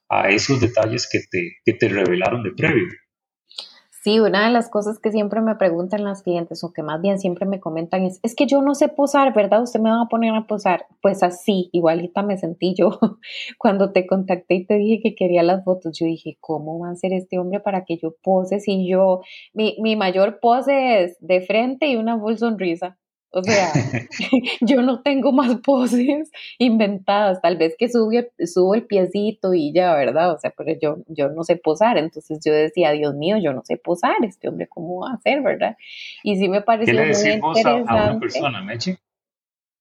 a 0.09 0.29
esos 0.31 0.59
detalles 0.59 1.07
que 1.11 1.21
te, 1.31 1.57
que 1.65 1.75
te 1.75 1.89
revelaron 1.89 2.43
de 2.43 2.53
previo. 2.53 2.87
Sí, 4.07 4.21
una 4.21 4.45
de 4.47 4.53
las 4.53 4.71
cosas 4.71 5.01
que 5.01 5.11
siempre 5.11 5.41
me 5.41 5.57
preguntan 5.57 6.05
las 6.05 6.23
clientes, 6.23 6.63
o 6.63 6.73
que 6.73 6.85
más 6.85 7.03
bien 7.03 7.19
siempre 7.19 7.45
me 7.45 7.59
comentan, 7.59 8.05
es, 8.05 8.21
es 8.23 8.37
que 8.37 8.47
yo 8.47 8.63
no 8.63 8.77
sé 8.77 8.87
posar, 8.87 9.35
¿verdad? 9.35 9.65
Usted 9.65 9.81
me 9.81 9.91
va 9.91 10.03
a 10.03 10.09
poner 10.09 10.33
a 10.33 10.47
posar. 10.47 10.87
Pues 11.03 11.25
así, 11.25 11.71
igualita 11.73 12.23
me 12.23 12.39
sentí 12.39 12.73
yo 12.73 13.01
cuando 13.59 13.91
te 13.91 14.07
contacté 14.07 14.55
y 14.55 14.65
te 14.65 14.75
dije 14.75 15.01
que 15.03 15.17
quería 15.17 15.43
las 15.43 15.65
fotos. 15.65 15.99
Yo 15.99 16.07
dije, 16.07 16.39
¿cómo 16.41 16.79
va 16.79 16.91
a 16.91 16.95
ser 16.95 17.13
este 17.13 17.41
hombre 17.41 17.59
para 17.59 17.85
que 17.85 17.99
yo 17.99 18.15
pose 18.23 18.61
si 18.61 18.89
yo, 18.89 19.23
mi, 19.53 19.77
mi 19.81 19.97
mayor 19.97 20.39
pose 20.39 21.03
es 21.03 21.17
de 21.19 21.41
frente 21.41 21.89
y 21.89 21.97
una 21.97 22.17
full 22.17 22.37
sonrisa? 22.37 22.97
O 23.31 23.43
sea, 23.43 23.73
yo 24.61 24.83
no 24.83 25.03
tengo 25.03 25.33
más 25.33 25.57
poses 25.65 26.31
inventadas, 26.59 27.41
tal 27.41 27.57
vez 27.57 27.75
que 27.79 27.89
subo, 27.89 28.11
subo 28.45 28.75
el 28.75 28.87
piecito 28.87 29.55
y 29.55 29.73
ya, 29.73 29.95
¿verdad? 29.95 30.33
O 30.33 30.39
sea, 30.39 30.53
pero 30.57 30.79
yo, 30.81 30.99
yo 31.09 31.29
no 31.29 31.45
sé 31.45 31.57
posar, 31.57 31.99
entonces 31.99 32.41
yo 32.45 32.53
decía, 32.53 32.93
Dios 32.93 33.15
mío, 33.15 33.37
yo 33.39 33.53
no 33.53 33.63
sé 33.65 33.77
posar, 33.77 34.17
este 34.23 34.49
hombre, 34.49 34.69
¿cómo 34.69 35.01
va 35.01 35.11
a 35.11 35.15
hacer, 35.15 35.43
verdad? 35.43 35.77
Y 36.23 36.37
sí 36.37 36.49
me 36.49 36.63
pareció 36.63 36.95
¿Qué 36.95 37.01
le 37.01 37.39
muy 37.41 37.59
interesante. 37.59 37.93
A, 37.93 38.11
una 38.11 38.21
persona, 38.21 38.63
Meche? 38.63 38.99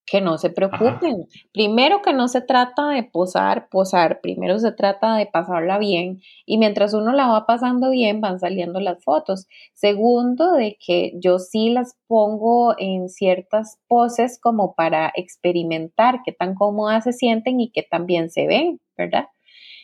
Que 0.05 0.21
no 0.21 0.37
se 0.37 0.49
preocupen. 0.49 1.27
Primero 1.53 2.01
que 2.01 2.13
no 2.13 2.27
se 2.27 2.41
trata 2.41 2.89
de 2.89 3.03
posar, 3.03 3.69
posar, 3.69 4.21
primero 4.21 4.59
se 4.59 4.71
trata 4.71 5.15
de 5.15 5.25
pasarla 5.25 5.77
bien 5.77 6.21
y 6.45 6.57
mientras 6.57 6.93
uno 6.93 7.11
la 7.11 7.27
va 7.27 7.45
pasando 7.45 7.89
bien 7.89 8.21
van 8.21 8.39
saliendo 8.39 8.79
las 8.79 9.03
fotos. 9.03 9.47
Segundo, 9.73 10.53
de 10.53 10.77
que 10.85 11.13
yo 11.19 11.39
sí 11.39 11.71
las 11.71 11.97
pongo 12.07 12.75
en 12.77 13.09
ciertas 13.09 13.79
poses 13.87 14.39
como 14.39 14.75
para 14.75 15.11
experimentar 15.15 16.21
qué 16.23 16.31
tan 16.31 16.55
cómodas 16.55 17.03
se 17.05 17.13
sienten 17.13 17.59
y 17.59 17.71
qué 17.71 17.83
tan 17.83 18.05
bien 18.05 18.29
se 18.29 18.47
ven, 18.47 18.79
¿verdad? 18.97 19.25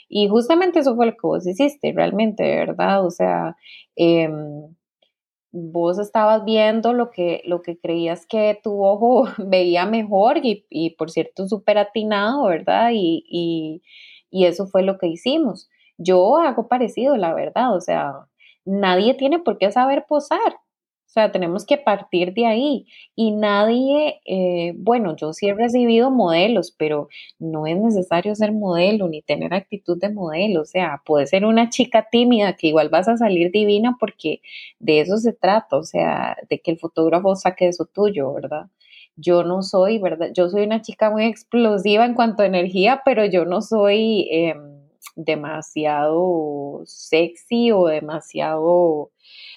Y 0.08 0.28
justamente 0.28 0.80
eso 0.80 0.96
fue 0.96 1.06
lo 1.08 1.14
que 1.14 1.20
vos 1.24 1.48
hiciste, 1.48 1.94
realmente, 1.96 2.44
¿verdad? 2.44 3.06
O 3.06 3.12
sea, 3.12 3.56
eh, 3.96 4.30
vos 5.52 6.00
estabas 6.00 6.46
viendo 6.46 6.94
lo 6.94 7.12
que, 7.12 7.42
lo 7.46 7.62
que 7.62 7.78
creías 7.78 8.26
que 8.26 8.60
tu 8.64 8.84
ojo 8.84 9.26
veía 9.38 9.86
mejor 9.86 10.38
y, 10.44 10.66
y 10.70 10.92
por 10.92 11.12
cierto 11.12 11.48
súper 11.48 11.78
atinado, 11.78 12.46
¿verdad? 12.46 12.92
Y, 12.94 13.24
y, 13.28 13.82
y 14.30 14.46
eso 14.46 14.68
fue 14.68 14.84
lo 14.84 14.98
que 14.98 15.08
hicimos. 15.08 15.70
Yo 15.98 16.38
hago 16.38 16.68
parecido, 16.68 17.18
la 17.18 17.34
verdad, 17.34 17.76
o 17.76 17.82
sea, 17.82 18.14
nadie 18.66 19.14
tiene 19.14 19.40
por 19.40 19.58
qué 19.58 19.72
saber 19.72 20.06
posar. 20.08 20.40
O 21.12 21.14
sea, 21.14 21.30
tenemos 21.30 21.66
que 21.66 21.78
partir 21.78 22.34
de 22.34 22.46
ahí. 22.46 22.88
Y 23.18 23.32
nadie, 23.32 24.22
eh, 24.26 24.72
bueno, 24.78 25.14
yo 25.18 25.34
sí 25.34 25.50
he 25.50 25.54
recibido 25.54 26.10
modelos, 26.10 26.72
pero 26.72 27.10
no 27.38 27.68
es 27.68 27.76
necesario 27.78 28.34
ser 28.34 28.54
modelo 28.54 29.10
ni 29.10 29.22
tener 29.22 29.54
actitud 29.54 30.00
de 30.00 30.10
modelo. 30.10 30.62
O 30.62 30.66
sea, 30.66 31.02
puede 31.06 31.28
ser 31.28 31.44
una 31.44 31.70
chica 31.70 32.08
tímida 32.10 32.54
que 32.56 32.68
igual 32.68 32.88
vas 32.88 33.10
a 33.10 33.18
salir 33.18 33.52
divina 33.52 33.98
porque 34.00 34.40
de 34.80 35.02
eso 35.02 35.18
se 35.18 35.34
trata. 35.34 35.76
O 35.76 35.84
sea, 35.84 36.38
de 36.50 36.62
que 36.62 36.72
el 36.72 36.80
fotógrafo 36.80 37.36
saque 37.36 37.68
eso 37.68 37.86
tuyo, 37.94 38.32
¿verdad? 38.34 38.68
Yo 39.18 39.44
no 39.44 39.64
soy, 39.64 40.00
¿verdad? 40.00 40.30
Yo 40.34 40.48
soy 40.50 40.64
una 40.64 40.82
chica 40.82 41.10
muy 41.10 41.26
explosiva 41.26 42.06
en 42.06 42.14
cuanto 42.14 42.44
a 42.44 42.46
energía, 42.46 43.02
pero 43.04 43.26
yo 43.26 43.44
no 43.44 43.62
soy 43.62 44.30
eh, 44.32 44.56
demasiado 45.18 46.84
sexy 46.86 47.72
o 47.74 47.88
demasiado 47.88 49.12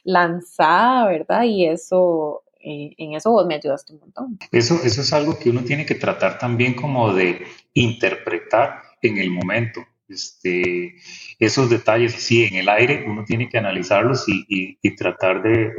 lanzada, 0.05 1.09
¿verdad? 1.09 1.43
Y 1.45 1.67
eso, 1.67 2.45
eh, 2.61 2.95
en 2.99 3.15
eso 3.15 3.31
vos 3.31 3.47
me 3.47 3.57
ayudaste 3.57 3.95
un 3.95 4.01
montón. 4.01 4.39
Eso, 4.53 4.79
eso 4.85 5.01
es 5.01 5.13
algo 5.13 5.39
que 5.39 5.51
uno 5.51 5.63
tiene 5.65 5.85
que 5.85 5.95
tratar 5.97 6.39
también 6.39 6.75
como 6.75 7.13
de 7.13 7.45
interpretar 7.73 8.83
en 9.03 9.19
el 9.19 9.31
momento. 9.31 9.81
Este, 10.07 10.97
esos 11.39 11.71
detalles 11.71 12.15
así 12.15 12.45
en 12.45 12.57
el 12.57 12.69
aire, 12.69 13.05
uno 13.07 13.25
tiene 13.25 13.49
que 13.49 13.57
analizarlos 13.57 14.27
y, 14.29 14.77
tratar 14.97 15.43
de, 15.43 15.73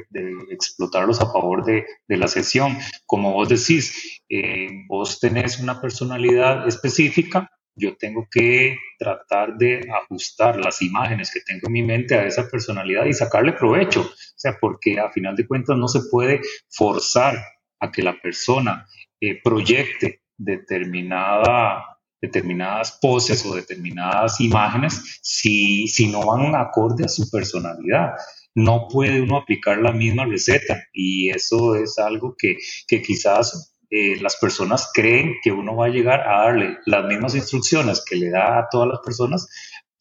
explotarlos 0.50 1.22
a 1.22 1.32
favor 1.32 1.64
de, 1.64 1.86
de, 2.08 2.18
la 2.18 2.28
sesión. 2.28 2.78
Como 3.06 3.34
vos 3.34 3.50
decís, 3.50 4.22
eh, 4.30 4.86
vos 4.88 5.20
tenés 5.20 5.60
una 5.60 5.80
personalidad 5.80 6.68
específica, 6.68 7.52
yo 7.76 7.98
tengo 7.98 8.28
que 8.32 8.78
tratar 8.98 9.58
de 9.58 9.88
ajustar 10.04 10.58
las 10.58 10.82
imágenes 10.82 11.32
que 11.32 11.42
tengo 11.42 11.68
en 11.68 11.74
mi 11.74 11.84
mente 11.84 12.16
a 12.16 12.26
esa 12.26 12.48
personalidad 12.48 13.06
y 13.06 13.14
sacarle 13.14 13.54
provecho. 13.54 14.02
O 14.02 14.38
sea, 14.38 14.58
porque 14.60 15.00
a 15.00 15.12
final 15.12 15.36
de 15.36 15.48
cuentas 15.48 15.78
no 15.78 15.88
se 15.88 16.02
puede 16.10 16.42
forzar 16.70 17.38
a 17.80 17.92
que 17.92 18.02
la 18.02 18.20
persona 18.22 18.88
eh, 19.20 19.40
proyecte 19.44 20.22
determinada, 20.38 22.00
determinadas 22.22 22.98
poses 23.02 23.46
o 23.46 23.56
determinadas 23.56 24.40
imágenes 24.40 25.20
si, 25.22 25.88
si 25.88 26.08
no 26.08 26.26
van 26.26 26.56
acorde 26.56 27.06
a 27.06 27.10
su 27.10 27.30
personalidad 27.30 28.16
no 28.56 28.88
puede 28.88 29.22
uno 29.22 29.38
aplicar 29.38 29.80
la 29.80 29.92
misma 29.92 30.26
receta 30.26 30.82
y 30.94 31.30
eso 31.30 31.76
es 31.76 32.00
algo 32.00 32.36
que, 32.38 32.56
que 32.88 33.02
quizás 33.02 33.75
eh, 33.98 34.18
las 34.20 34.36
personas 34.36 34.92
creen 34.94 35.36
que 35.42 35.54
uno 35.54 35.78
va 35.78 35.86
a 35.86 35.90
llegar 35.90 36.28
a 36.28 36.48
darle 36.48 36.80
las 36.86 37.06
mismas 37.06 37.34
instrucciones 37.34 38.04
que 38.04 38.18
le 38.18 38.30
da 38.30 38.60
a 38.60 38.68
todas 38.70 38.90
las 38.90 39.00
personas 39.00 39.48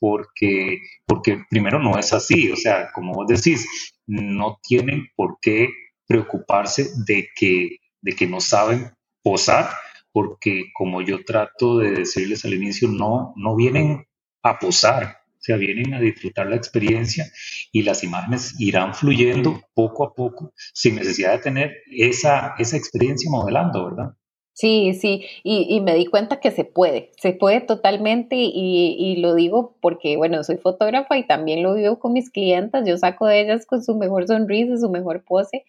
porque, 0.00 0.78
porque 1.06 1.44
primero 1.48 1.78
no 1.78 1.96
es 1.96 2.12
así, 2.12 2.50
o 2.50 2.56
sea, 2.56 2.90
como 2.92 3.12
vos 3.14 3.28
decís, 3.28 3.64
no 4.04 4.58
tienen 4.64 5.06
por 5.14 5.38
qué 5.40 5.68
preocuparse 6.08 6.90
de 7.06 7.28
que, 7.36 7.76
de 8.00 8.16
que 8.16 8.26
no 8.26 8.40
saben 8.40 8.90
posar, 9.22 9.70
porque 10.10 10.72
como 10.74 11.00
yo 11.00 11.24
trato 11.24 11.78
de 11.78 11.92
decirles 11.92 12.44
al 12.44 12.54
inicio, 12.54 12.88
no, 12.88 13.32
no 13.36 13.54
vienen 13.54 14.08
a 14.42 14.58
posar, 14.58 15.18
sea, 15.44 15.56
vienen 15.56 15.94
a 15.94 16.00
disfrutar 16.00 16.46
la 16.46 16.56
experiencia 16.56 17.26
y 17.72 17.82
las 17.82 18.02
imágenes 18.02 18.54
irán 18.58 18.94
fluyendo 18.94 19.60
poco 19.74 20.04
a 20.04 20.14
poco 20.14 20.52
sin 20.72 20.96
necesidad 20.96 21.32
de 21.32 21.38
tener 21.38 21.72
esa, 21.90 22.54
esa 22.58 22.76
experiencia 22.76 23.30
modelando, 23.30 23.84
¿verdad? 23.84 24.14
Sí, 24.56 24.94
sí, 24.94 25.26
y, 25.42 25.66
y, 25.68 25.80
me 25.80 25.96
di 25.96 26.06
cuenta 26.06 26.38
que 26.38 26.52
se 26.52 26.64
puede, 26.64 27.10
se 27.16 27.32
puede 27.32 27.60
totalmente 27.60 28.36
y, 28.36 28.94
y, 28.96 29.16
lo 29.16 29.34
digo 29.34 29.76
porque, 29.80 30.16
bueno, 30.16 30.44
soy 30.44 30.58
fotógrafa 30.58 31.18
y 31.18 31.26
también 31.26 31.64
lo 31.64 31.74
vivo 31.74 31.98
con 31.98 32.12
mis 32.12 32.30
clientas, 32.30 32.86
yo 32.86 32.96
saco 32.96 33.26
de 33.26 33.40
ellas 33.40 33.66
con 33.66 33.82
su 33.82 33.96
mejor 33.96 34.28
sonrisa, 34.28 34.78
su 34.78 34.90
mejor 34.90 35.24
pose, 35.24 35.64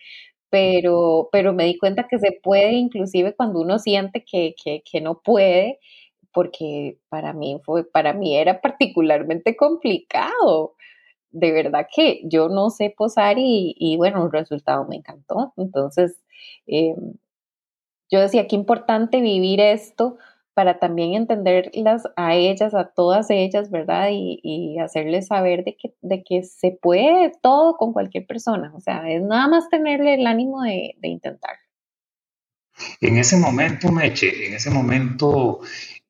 pero, 0.49 1.29
pero 1.31 1.51
me 1.51 1.65
di 1.65 1.77
cuenta 1.77 2.07
que 2.07 2.19
se 2.19 2.31
puede 2.31 2.73
inclusive 2.73 3.35
cuando 3.35 3.59
uno 3.61 3.79
siente 3.79 4.23
que, 4.23 4.53
que, 4.63 4.83
que 4.89 5.01
no 5.01 5.19
puede 5.21 5.79
porque 6.35 6.99
para 7.07 7.31
mí 7.31 7.61
fue, 7.63 7.85
para 7.85 8.13
mí 8.13 8.37
era 8.37 8.59
particularmente 8.59 9.55
complicado. 9.55 10.75
De 11.31 11.53
verdad 11.53 11.87
que 11.93 12.21
yo 12.25 12.49
no 12.49 12.69
sé 12.69 12.93
posar 12.95 13.37
y, 13.39 13.95
bueno, 13.97 14.25
el 14.25 14.31
resultado 14.33 14.85
me 14.85 14.97
encantó. 14.97 15.53
Entonces, 15.55 16.21
em, 16.67 17.13
yo 18.11 18.19
decía, 18.19 18.47
qué 18.47 18.55
importante 18.57 19.21
vivir 19.21 19.61
esto 19.61 20.17
para 20.53 20.79
también 20.79 21.13
entenderlas 21.13 22.03
a 22.17 22.35
ellas, 22.35 22.73
a 22.75 22.89
todas 22.89 23.29
ellas, 23.29 23.71
¿verdad? 23.71 24.09
Y, 24.11 24.77
hacerles 24.79 25.27
saber 25.27 25.63
de 25.63 25.77
que, 25.77 25.93
de 26.01 26.23
que 26.23 26.43
se 26.43 26.71
puede 26.71 27.31
todo 27.41 27.77
con 27.77 27.93
cualquier 27.93 28.27
persona. 28.27 28.73
O 28.75 28.81
sea, 28.81 29.09
es 29.09 29.21
nada 29.23 29.47
más 29.47 29.69
tenerle 29.69 30.15
el 30.15 30.27
ánimo 30.27 30.63
de, 30.63 30.95
de 30.99 31.07
intentar. 31.07 31.55
En 32.99 33.17
ese 33.17 33.37
momento, 33.37 33.91
Meche, 33.91 34.47
en 34.47 34.53
ese 34.53 34.69
momento, 34.69 35.61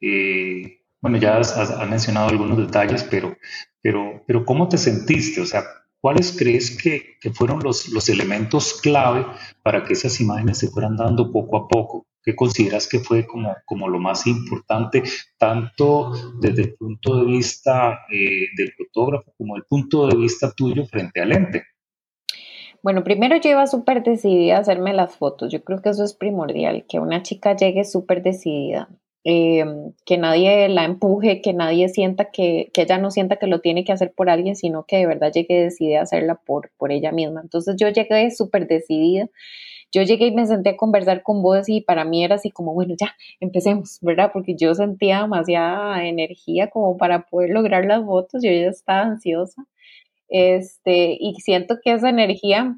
eh, 0.01 0.81
bueno, 1.01 1.17
ya 1.17 1.37
has, 1.37 1.89
mencionado 1.89 2.29
algunos 2.29 2.57
detalles, 2.57 3.03
pero, 3.03 3.37
pero, 3.81 4.23
pero 4.25 4.43
¿cómo 4.43 4.67
te 4.67 4.77
sentiste? 4.77 5.41
O 5.41 5.45
sea, 5.45 5.63
¿cuáles 6.01 6.35
crees 6.37 6.81
que, 6.81 7.17
fueron 7.33 7.59
los, 7.63 8.09
elementos 8.09 8.81
clave 8.81 9.25
para 9.61 9.83
que 9.83 9.93
esas 9.93 10.19
imágenes 10.19 10.57
se 10.57 10.69
fueran 10.69 10.95
dando 10.95 11.31
poco 11.31 11.57
a 11.57 11.67
poco? 11.67 12.07
¿Qué 12.23 12.35
consideras 12.35 12.87
que 12.87 12.99
fue 12.99 13.27
como, 13.27 13.55
como 13.65 13.87
lo 13.87 13.99
más 13.99 14.25
importante, 14.25 15.03
tanto 15.37 16.11
desde 16.39 16.63
el 16.63 16.73
punto 16.73 17.17
de 17.17 17.25
vista 17.25 17.99
eh, 18.11 18.47
del 18.57 18.73
fotógrafo 18.73 19.31
como 19.37 19.57
el 19.57 19.63
punto 19.65 20.07
de 20.07 20.17
vista 20.17 20.51
tuyo 20.51 20.87
frente 20.87 21.21
al 21.21 21.29
lente? 21.29 21.65
Bueno, 22.81 23.03
primero 23.03 23.35
yo 23.37 23.51
iba 23.51 23.67
súper 23.67 24.03
decidida 24.03 24.57
a 24.57 24.59
hacerme 24.61 24.93
las 24.93 25.15
fotos. 25.15 25.51
Yo 25.51 25.63
creo 25.63 25.81
que 25.81 25.89
eso 25.89 26.03
es 26.03 26.13
primordial, 26.13 26.85
que 26.87 26.99
una 26.99 27.21
chica 27.23 27.55
llegue 27.55 27.83
súper 27.83 28.21
decidida. 28.21 28.89
Em, 29.27 29.93
que 30.05 30.19
nadie 30.19 30.69
la 30.69 30.85
empuje, 30.85 31.41
que 31.41 31.51
nadie 31.53 31.89
sienta 31.89 32.25
que, 32.29 32.69
que 32.73 32.83
ella 32.83 32.99
no 32.99 33.09
sienta 33.09 33.37
que 33.37 33.47
lo 33.47 33.59
tiene 33.59 33.83
que 33.83 33.91
hacer 33.91 34.13
por 34.13 34.29
alguien, 34.29 34.55
sino 34.55 34.85
que 34.85 34.97
de 34.97 35.07
verdad 35.07 35.31
llegue 35.33 35.63
decidida 35.63 35.99
a 36.01 36.03
hacerla 36.03 36.35
por, 36.35 36.69
por 36.77 36.91
ella 36.91 37.11
misma. 37.11 37.41
Entonces 37.41 37.75
yo 37.75 37.89
llegué 37.89 38.29
súper 38.29 38.67
decidida. 38.67 39.27
Yo 39.91 40.03
llegué 40.03 40.27
y 40.27 40.31
me 40.35 40.45
senté 40.45 40.71
a 40.71 40.77
conversar 40.77 41.23
con 41.23 41.41
vos 41.41 41.69
y 41.69 41.81
para 41.81 42.05
mí 42.05 42.23
era 42.23 42.35
así 42.35 42.51
como, 42.51 42.73
bueno, 42.75 42.95
ya, 42.99 43.15
empecemos, 43.39 43.97
¿verdad? 44.01 44.31
Porque 44.33 44.55
yo 44.55 44.75
sentía 44.75 45.21
demasiada 45.23 46.05
energía 46.07 46.69
como 46.69 46.97
para 46.97 47.25
poder 47.27 47.51
lograr 47.51 47.85
las 47.85 48.05
fotos, 48.05 48.43
yo 48.43 48.51
ya 48.51 48.67
estaba 48.69 49.01
ansiosa. 49.03 49.65
Este, 50.29 51.17
y 51.19 51.35
siento 51.41 51.77
que 51.83 51.93
esa 51.93 52.09
energía 52.09 52.77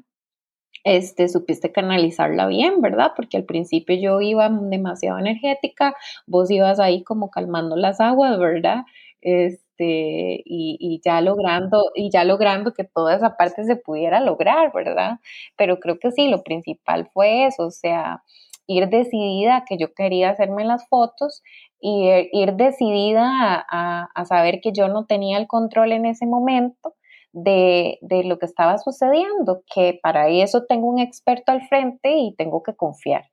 este, 0.84 1.28
supiste 1.28 1.72
canalizarla 1.72 2.46
bien, 2.46 2.80
¿verdad? 2.80 3.12
Porque 3.16 3.36
al 3.36 3.44
principio 3.44 3.96
yo 3.96 4.20
iba 4.20 4.48
demasiado 4.48 5.18
energética, 5.18 5.94
vos 6.26 6.50
ibas 6.50 6.80
ahí 6.80 7.02
como 7.02 7.30
calmando 7.30 7.76
las 7.76 8.00
aguas, 8.00 8.38
¿verdad? 8.38 8.84
Este, 9.20 9.68
este, 9.78 10.42
y, 10.44 11.00
ya 11.04 11.20
logrando, 11.20 11.90
y 11.94 12.10
ya 12.10 12.24
logrando 12.24 12.72
que 12.74 12.84
toda 12.84 13.14
esa 13.16 13.36
parte 13.36 13.64
se 13.64 13.76
pudiera 13.76 14.20
lograr, 14.20 14.72
¿verdad? 14.72 15.18
Pero 15.56 15.78
creo 15.78 15.98
que 15.98 16.10
sí, 16.10 16.28
lo 16.28 16.42
principal 16.42 17.08
fue 17.12 17.46
eso, 17.46 17.66
o 17.66 17.70
sea, 17.70 18.22
ir 18.66 18.88
decidida 18.88 19.64
que 19.66 19.78
yo 19.78 19.94
quería 19.94 20.30
hacerme 20.30 20.64
las 20.64 20.88
fotos 20.88 21.42
y 21.80 22.08
eh, 22.08 22.28
ir 22.32 22.54
decidida 22.54 23.64
a, 23.68 24.08
a 24.14 24.24
saber 24.26 24.60
que 24.60 24.72
yo 24.72 24.88
no 24.88 25.06
tenía 25.06 25.38
el 25.38 25.46
control 25.46 25.92
en 25.92 26.06
ese 26.06 26.26
momento 26.26 26.94
de, 27.32 27.98
de, 28.00 28.24
lo 28.24 28.38
que 28.38 28.46
estaba 28.46 28.78
sucediendo, 28.78 29.62
que 29.72 29.98
para 30.02 30.28
eso 30.28 30.64
tengo 30.64 30.88
un 30.88 30.98
experto 30.98 31.52
al 31.52 31.66
frente 31.68 32.16
y 32.16 32.34
tengo 32.34 32.62
que 32.62 32.74
confiar. 32.74 33.24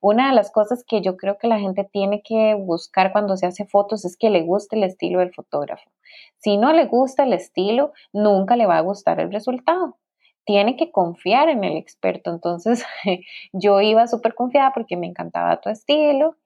Una 0.00 0.28
de 0.28 0.34
las 0.34 0.50
cosas 0.50 0.82
que 0.86 1.02
yo 1.02 1.16
creo 1.16 1.36
que 1.36 1.46
la 1.46 1.58
gente 1.58 1.84
tiene 1.84 2.22
que 2.22 2.54
buscar 2.54 3.12
cuando 3.12 3.36
se 3.36 3.46
hace 3.46 3.66
fotos 3.66 4.04
es 4.04 4.16
que 4.16 4.30
le 4.30 4.42
guste 4.42 4.76
el 4.76 4.84
estilo 4.84 5.18
del 5.18 5.34
fotógrafo. 5.34 5.90
Si 6.38 6.56
no 6.56 6.72
le 6.72 6.86
gusta 6.86 7.24
el 7.24 7.34
estilo, 7.34 7.92
nunca 8.12 8.56
le 8.56 8.66
va 8.66 8.78
a 8.78 8.82
gustar 8.82 9.20
el 9.20 9.30
resultado. 9.30 9.98
Tiene 10.46 10.76
que 10.76 10.90
confiar 10.90 11.50
en 11.50 11.64
el 11.64 11.76
experto. 11.76 12.30
Entonces, 12.30 12.84
yo 13.52 13.80
iba 13.82 14.06
súper 14.06 14.34
confiada 14.34 14.72
porque 14.72 14.96
me 14.96 15.06
encantaba 15.06 15.60
tu 15.60 15.68
estilo. 15.68 16.36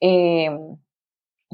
Eh, 0.00 0.50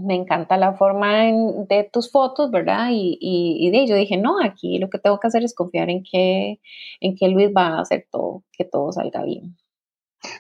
me 0.03 0.15
encanta 0.15 0.57
la 0.57 0.75
forma 0.75 1.25
de 1.25 1.89
tus 1.93 2.11
fotos, 2.11 2.51
¿verdad? 2.51 2.89
Y, 2.91 3.71
de 3.71 3.87
yo 3.87 3.95
dije, 3.95 4.17
no, 4.17 4.43
aquí 4.43 4.79
lo 4.79 4.91
que 4.91 4.99
tengo 4.99 5.19
que 5.21 5.29
hacer 5.29 5.45
es 5.45 5.55
confiar 5.55 5.91
en 5.91 6.03
que, 6.03 6.61
en 7.01 7.17
que 7.17 7.29
Luis 7.29 7.51
va 7.57 7.79
a 7.79 7.81
hacer 7.81 8.07
todo, 8.11 8.45
que 8.53 8.65
todo 8.65 8.93
salga 8.93 9.25
bien. 9.25 9.57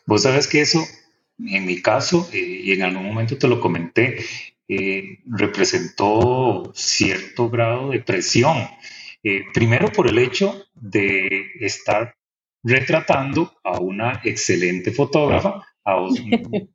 Vos 0.07 0.23
sabes 0.23 0.47
que 0.47 0.61
eso, 0.61 0.81
en 1.39 1.65
mi 1.65 1.81
caso, 1.81 2.29
eh, 2.33 2.63
y 2.65 2.73
en 2.73 2.83
algún 2.83 3.07
momento 3.07 3.39
te 3.39 3.49
lo 3.49 3.61
comenté, 3.61 4.19
eh, 4.69 5.19
representó 5.27 6.71
cierto 6.75 7.49
grado 7.51 7.91
de 7.91 8.01
presión. 8.01 8.57
Eh, 9.23 9.43
primero 9.53 9.91
por 9.93 10.09
el 10.09 10.19
hecho 10.19 10.67
de 10.75 11.47
estar 11.61 12.15
retratando 12.63 13.53
a 13.65 13.79
una 13.81 14.21
excelente 14.25 14.93
fotógrafa 14.93 15.67
o 15.85 16.09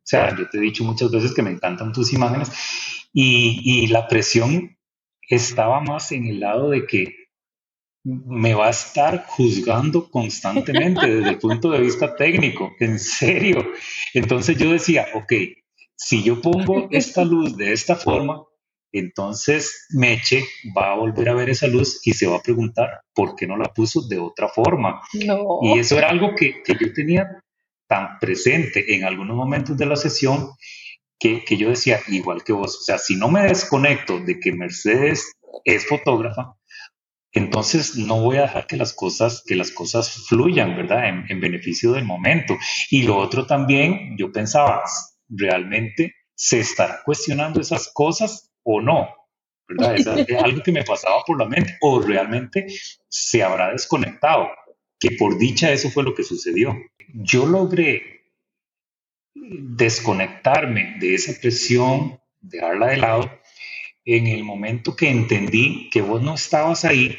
sea, 0.02 0.36
yo 0.36 0.48
te 0.48 0.58
he 0.58 0.60
dicho 0.60 0.84
muchas 0.84 1.10
veces 1.10 1.34
que 1.34 1.42
me 1.42 1.50
encantan 1.50 1.92
tus 1.92 2.12
imágenes 2.12 2.50
y, 3.12 3.86
la 3.88 4.08
presión 4.08 4.76
estaba 5.28 5.80
más 5.80 6.12
en 6.12 6.26
el 6.26 6.40
lado 6.40 6.70
de 6.70 6.86
que 6.86 7.14
me 8.04 8.54
va 8.54 8.66
a 8.66 8.70
estar 8.70 9.24
juzgando 9.26 10.10
constantemente 10.10 11.06
desde 11.06 11.30
el 11.30 11.38
punto 11.38 11.70
de 11.70 11.80
vista 11.80 12.14
técnico, 12.14 12.72
en 12.78 12.98
serio. 12.98 13.66
Entonces 14.14 14.56
yo 14.58 14.70
decía, 14.70 15.06
ok, 15.14 15.32
si 15.96 16.22
yo 16.22 16.40
pongo 16.40 16.88
esta 16.90 17.24
luz 17.24 17.56
de 17.56 17.72
esta 17.72 17.96
forma, 17.96 18.44
entonces 18.92 19.86
Meche 19.90 20.44
va 20.76 20.92
a 20.92 20.96
volver 20.96 21.30
a 21.30 21.34
ver 21.34 21.50
esa 21.50 21.66
luz 21.66 22.00
y 22.04 22.12
se 22.12 22.26
va 22.26 22.36
a 22.36 22.42
preguntar 22.42 23.00
por 23.14 23.34
qué 23.34 23.46
no 23.46 23.56
la 23.56 23.72
puso 23.72 24.06
de 24.06 24.18
otra 24.18 24.48
forma. 24.48 25.00
Y 25.12 25.78
eso 25.78 25.98
era 25.98 26.10
algo 26.10 26.34
que, 26.36 26.62
que 26.62 26.74
yo 26.78 26.92
tenía 26.92 27.42
tan 27.86 28.18
presente 28.18 28.94
en 28.94 29.04
algunos 29.04 29.36
momentos 29.36 29.76
de 29.76 29.86
la 29.86 29.96
sesión 29.96 30.50
que, 31.18 31.44
que, 31.44 31.56
yo 31.56 31.70
decía, 31.70 32.00
igual 32.08 32.44
que 32.44 32.52
vos, 32.52 32.76
o 32.76 32.82
sea, 32.82 32.98
si 32.98 33.16
no 33.16 33.28
me 33.28 33.42
desconecto 33.42 34.18
de 34.20 34.38
que 34.38 34.52
Mercedes 34.52 35.32
es 35.64 35.86
fotógrafa, 35.86 36.56
entonces 37.32 37.96
no 37.96 38.22
voy 38.22 38.38
a 38.38 38.42
dejar 38.42 38.66
que 38.66 38.76
las 38.76 38.94
cosas, 38.94 39.42
que 39.46 39.56
las 39.56 39.70
cosas 39.70 40.26
fluyan, 40.26 40.74
¿verdad? 40.74 41.08
En, 41.08 41.24
en 41.28 41.40
beneficio 41.40 41.92
del 41.92 42.04
momento. 42.04 42.56
Y 42.90 43.02
lo 43.02 43.18
otro 43.18 43.46
también, 43.46 44.16
yo 44.16 44.32
pensaba, 44.32 44.82
¿realmente 45.28 46.14
se 46.34 46.60
estará 46.60 47.02
cuestionando 47.04 47.60
esas 47.60 47.90
cosas 47.92 48.50
o 48.62 48.80
no? 48.80 49.08
¿Verdad? 49.68 49.96
Es 49.96 50.06
algo 50.42 50.62
que 50.62 50.72
me 50.72 50.84
pasaba 50.84 51.22
por 51.26 51.38
la 51.38 51.46
mente, 51.46 51.76
o 51.82 52.00
realmente 52.00 52.66
se 53.08 53.42
habrá 53.42 53.70
desconectado, 53.70 54.48
que 54.98 55.10
por 55.12 55.36
dicha 55.36 55.70
eso 55.70 55.90
fue 55.90 56.04
lo 56.04 56.14
que 56.14 56.22
sucedió 56.22 56.74
yo 57.14 57.46
logré 57.46 58.24
desconectarme 59.34 60.96
de 60.98 61.14
esa 61.14 61.38
presión, 61.40 62.20
dejarla 62.40 62.88
de 62.88 62.96
lado, 62.96 63.30
en 64.04 64.26
el 64.26 64.44
momento 64.44 64.94
que 64.94 65.10
entendí 65.10 65.90
que 65.90 66.00
vos 66.00 66.22
no 66.22 66.34
estabas 66.34 66.84
ahí 66.84 67.16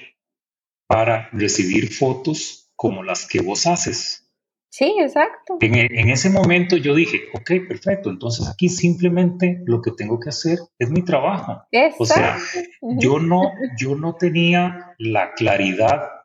para 0.87 1.29
recibir 1.31 1.93
fotos 1.93 2.71
como 2.75 3.03
las 3.03 3.27
que 3.27 3.41
vos 3.41 3.67
haces. 3.67 4.23
Sí, 4.69 4.95
exacto. 4.99 5.57
En, 5.59 5.75
e, 5.75 6.11
ese 6.11 6.29
momento 6.29 6.77
yo 6.77 6.93
dije, 6.93 7.23
ok, 7.33 7.67
perfecto, 7.67 8.09
entonces 8.09 8.47
aquí 8.47 8.69
simplemente 8.69 9.61
lo 9.65 9.81
que 9.81 9.91
tengo 9.91 10.19
que 10.19 10.29
hacer 10.29 10.59
es 10.77 10.89
mi 10.89 11.03
trabajo. 11.03 11.63
O 11.97 12.05
sea, 12.05 12.37
yo 12.81 13.19
no, 13.19 13.51
yo 13.79 13.95
no 13.95 14.15
tenía 14.15 14.95
la 14.97 15.33
claridad 15.33 16.17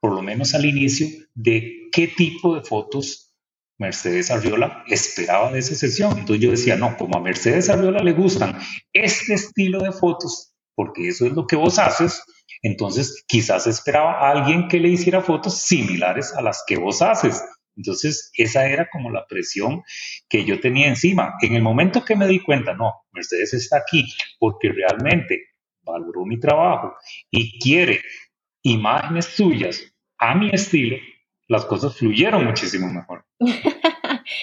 por 0.00 0.14
lo 0.14 0.22
menos 0.22 0.54
al 0.54 0.64
inicio, 0.64 1.06
de 1.34 1.79
qué 1.92 2.08
tipo 2.08 2.54
de 2.54 2.62
fotos 2.62 3.30
Mercedes 3.80 4.30
Arriola 4.30 4.84
esperaba 4.88 5.50
de 5.50 5.60
esa 5.60 5.74
sesión. 5.74 6.18
Entonces 6.18 6.44
yo 6.44 6.50
decía, 6.50 6.76
no, 6.76 6.96
como 6.98 7.16
a 7.16 7.22
Mercedes 7.22 7.70
Arriola 7.70 8.02
le 8.02 8.12
gustan 8.12 8.58
este 8.92 9.34
estilo 9.34 9.80
de 9.80 9.90
fotos, 9.90 10.54
porque 10.74 11.08
eso 11.08 11.26
es 11.26 11.32
lo 11.32 11.46
que 11.46 11.56
vos 11.56 11.78
haces, 11.78 12.22
entonces 12.62 13.24
quizás 13.26 13.66
esperaba 13.66 14.12
a 14.20 14.32
alguien 14.32 14.68
que 14.68 14.80
le 14.80 14.88
hiciera 14.88 15.22
fotos 15.22 15.62
similares 15.62 16.34
a 16.34 16.42
las 16.42 16.62
que 16.66 16.76
vos 16.76 17.00
haces. 17.00 17.42
Entonces 17.74 18.30
esa 18.34 18.66
era 18.66 18.86
como 18.90 19.10
la 19.10 19.26
presión 19.26 19.82
que 20.28 20.44
yo 20.44 20.60
tenía 20.60 20.88
encima. 20.88 21.34
En 21.40 21.54
el 21.54 21.62
momento 21.62 22.04
que 22.04 22.16
me 22.16 22.26
di 22.26 22.40
cuenta, 22.40 22.74
no, 22.74 22.92
Mercedes 23.12 23.54
está 23.54 23.78
aquí 23.78 24.04
porque 24.38 24.70
realmente 24.70 25.46
valoró 25.82 26.26
mi 26.26 26.38
trabajo 26.38 26.94
y 27.30 27.58
quiere 27.58 28.02
imágenes 28.62 29.24
suyas 29.24 29.82
a 30.18 30.34
mi 30.34 30.50
estilo, 30.50 30.98
las 31.50 31.64
cosas 31.64 31.96
fluyeron 31.96 32.44
muchísimo 32.44 32.90
mejor. 32.92 33.24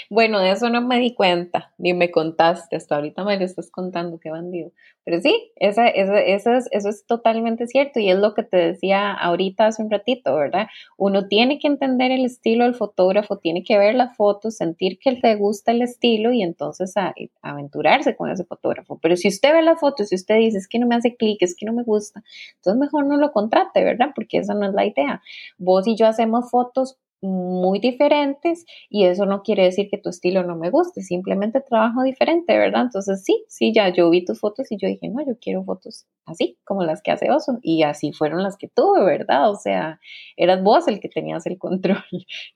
bueno, 0.09 0.39
de 0.39 0.51
eso 0.51 0.69
no 0.69 0.81
me 0.81 0.99
di 0.99 1.13
cuenta, 1.13 1.73
ni 1.77 1.93
me 1.93 2.11
contaste, 2.11 2.75
hasta 2.75 2.95
ahorita 2.95 3.23
me 3.23 3.37
lo 3.37 3.45
estás 3.45 3.69
contando, 3.71 4.19
qué 4.19 4.29
bandido. 4.29 4.71
Pero 5.07 5.21
sí, 5.21 5.53
esa, 5.55 5.87
esa, 5.87 6.19
eso, 6.19 6.53
es, 6.53 6.67
eso 6.71 6.89
es 6.89 7.05
totalmente 7.05 7.65
cierto 7.65 8.01
y 8.01 8.09
es 8.09 8.17
lo 8.17 8.33
que 8.33 8.43
te 8.43 8.57
decía 8.57 9.13
ahorita 9.13 9.67
hace 9.67 9.81
un 9.81 9.89
ratito, 9.89 10.35
¿verdad? 10.35 10.67
Uno 10.97 11.29
tiene 11.29 11.59
que 11.59 11.67
entender 11.67 12.11
el 12.11 12.25
estilo 12.25 12.65
del 12.65 12.75
fotógrafo, 12.75 13.37
tiene 13.37 13.63
que 13.63 13.77
ver 13.77 13.95
las 13.95 14.17
fotos, 14.17 14.57
sentir 14.57 14.99
que 14.99 15.13
le 15.13 15.35
gusta 15.37 15.71
el 15.71 15.81
estilo 15.81 16.33
y 16.33 16.41
entonces 16.41 16.93
aventurarse 17.41 18.17
con 18.17 18.29
ese 18.29 18.43
fotógrafo. 18.43 18.99
Pero 19.01 19.15
si 19.15 19.29
usted 19.29 19.53
ve 19.53 19.61
la 19.61 19.77
foto, 19.77 20.03
si 20.03 20.15
usted 20.15 20.39
dice 20.39 20.57
es 20.57 20.67
que 20.67 20.77
no 20.77 20.87
me 20.87 20.95
hace 20.95 21.15
clic, 21.15 21.41
es 21.41 21.55
que 21.55 21.65
no 21.65 21.71
me 21.71 21.83
gusta, 21.83 22.21
entonces 22.55 22.77
mejor 22.77 23.05
no 23.05 23.15
lo 23.15 23.31
contrate, 23.31 23.85
¿verdad? 23.85 24.09
Porque 24.13 24.39
esa 24.39 24.55
no 24.55 24.67
es 24.67 24.73
la 24.73 24.85
idea. 24.85 25.21
Vos 25.57 25.87
y 25.87 25.95
yo 25.95 26.07
hacemos 26.07 26.51
fotos 26.51 26.97
muy 27.21 27.79
diferentes 27.79 28.65
y 28.89 29.05
eso 29.05 29.25
no 29.25 29.41
quiere 29.41 29.63
decir 29.63 29.87
que 29.89 29.97
tu 29.97 30.09
estilo 30.09 30.43
no 30.43 30.55
me 30.55 30.69
guste, 30.69 31.01
simplemente 31.01 31.61
trabajo 31.61 32.03
diferente, 32.03 32.57
¿verdad? 32.57 32.83
Entonces 32.83 33.23
sí, 33.23 33.43
sí, 33.47 33.73
ya 33.73 33.89
yo 33.89 34.09
vi 34.09 34.23
tus 34.23 34.39
fotos 34.39 34.71
y 34.71 34.77
yo 34.77 34.87
dije, 34.87 35.09
no, 35.09 35.25
yo 35.25 35.37
quiero 35.39 35.63
fotos 35.63 36.05
así, 36.25 36.57
como 36.63 36.83
las 36.83 37.01
que 37.01 37.11
hace 37.11 37.31
Oso 37.31 37.59
y 37.61 37.83
así 37.83 38.11
fueron 38.11 38.43
las 38.43 38.57
que 38.57 38.67
tuve, 38.67 39.03
¿verdad? 39.03 39.49
O 39.49 39.55
sea, 39.55 39.99
eras 40.35 40.61
vos 40.61 40.87
el 40.87 40.99
que 40.99 41.09
tenías 41.09 41.45
el 41.45 41.57
control. 41.59 42.03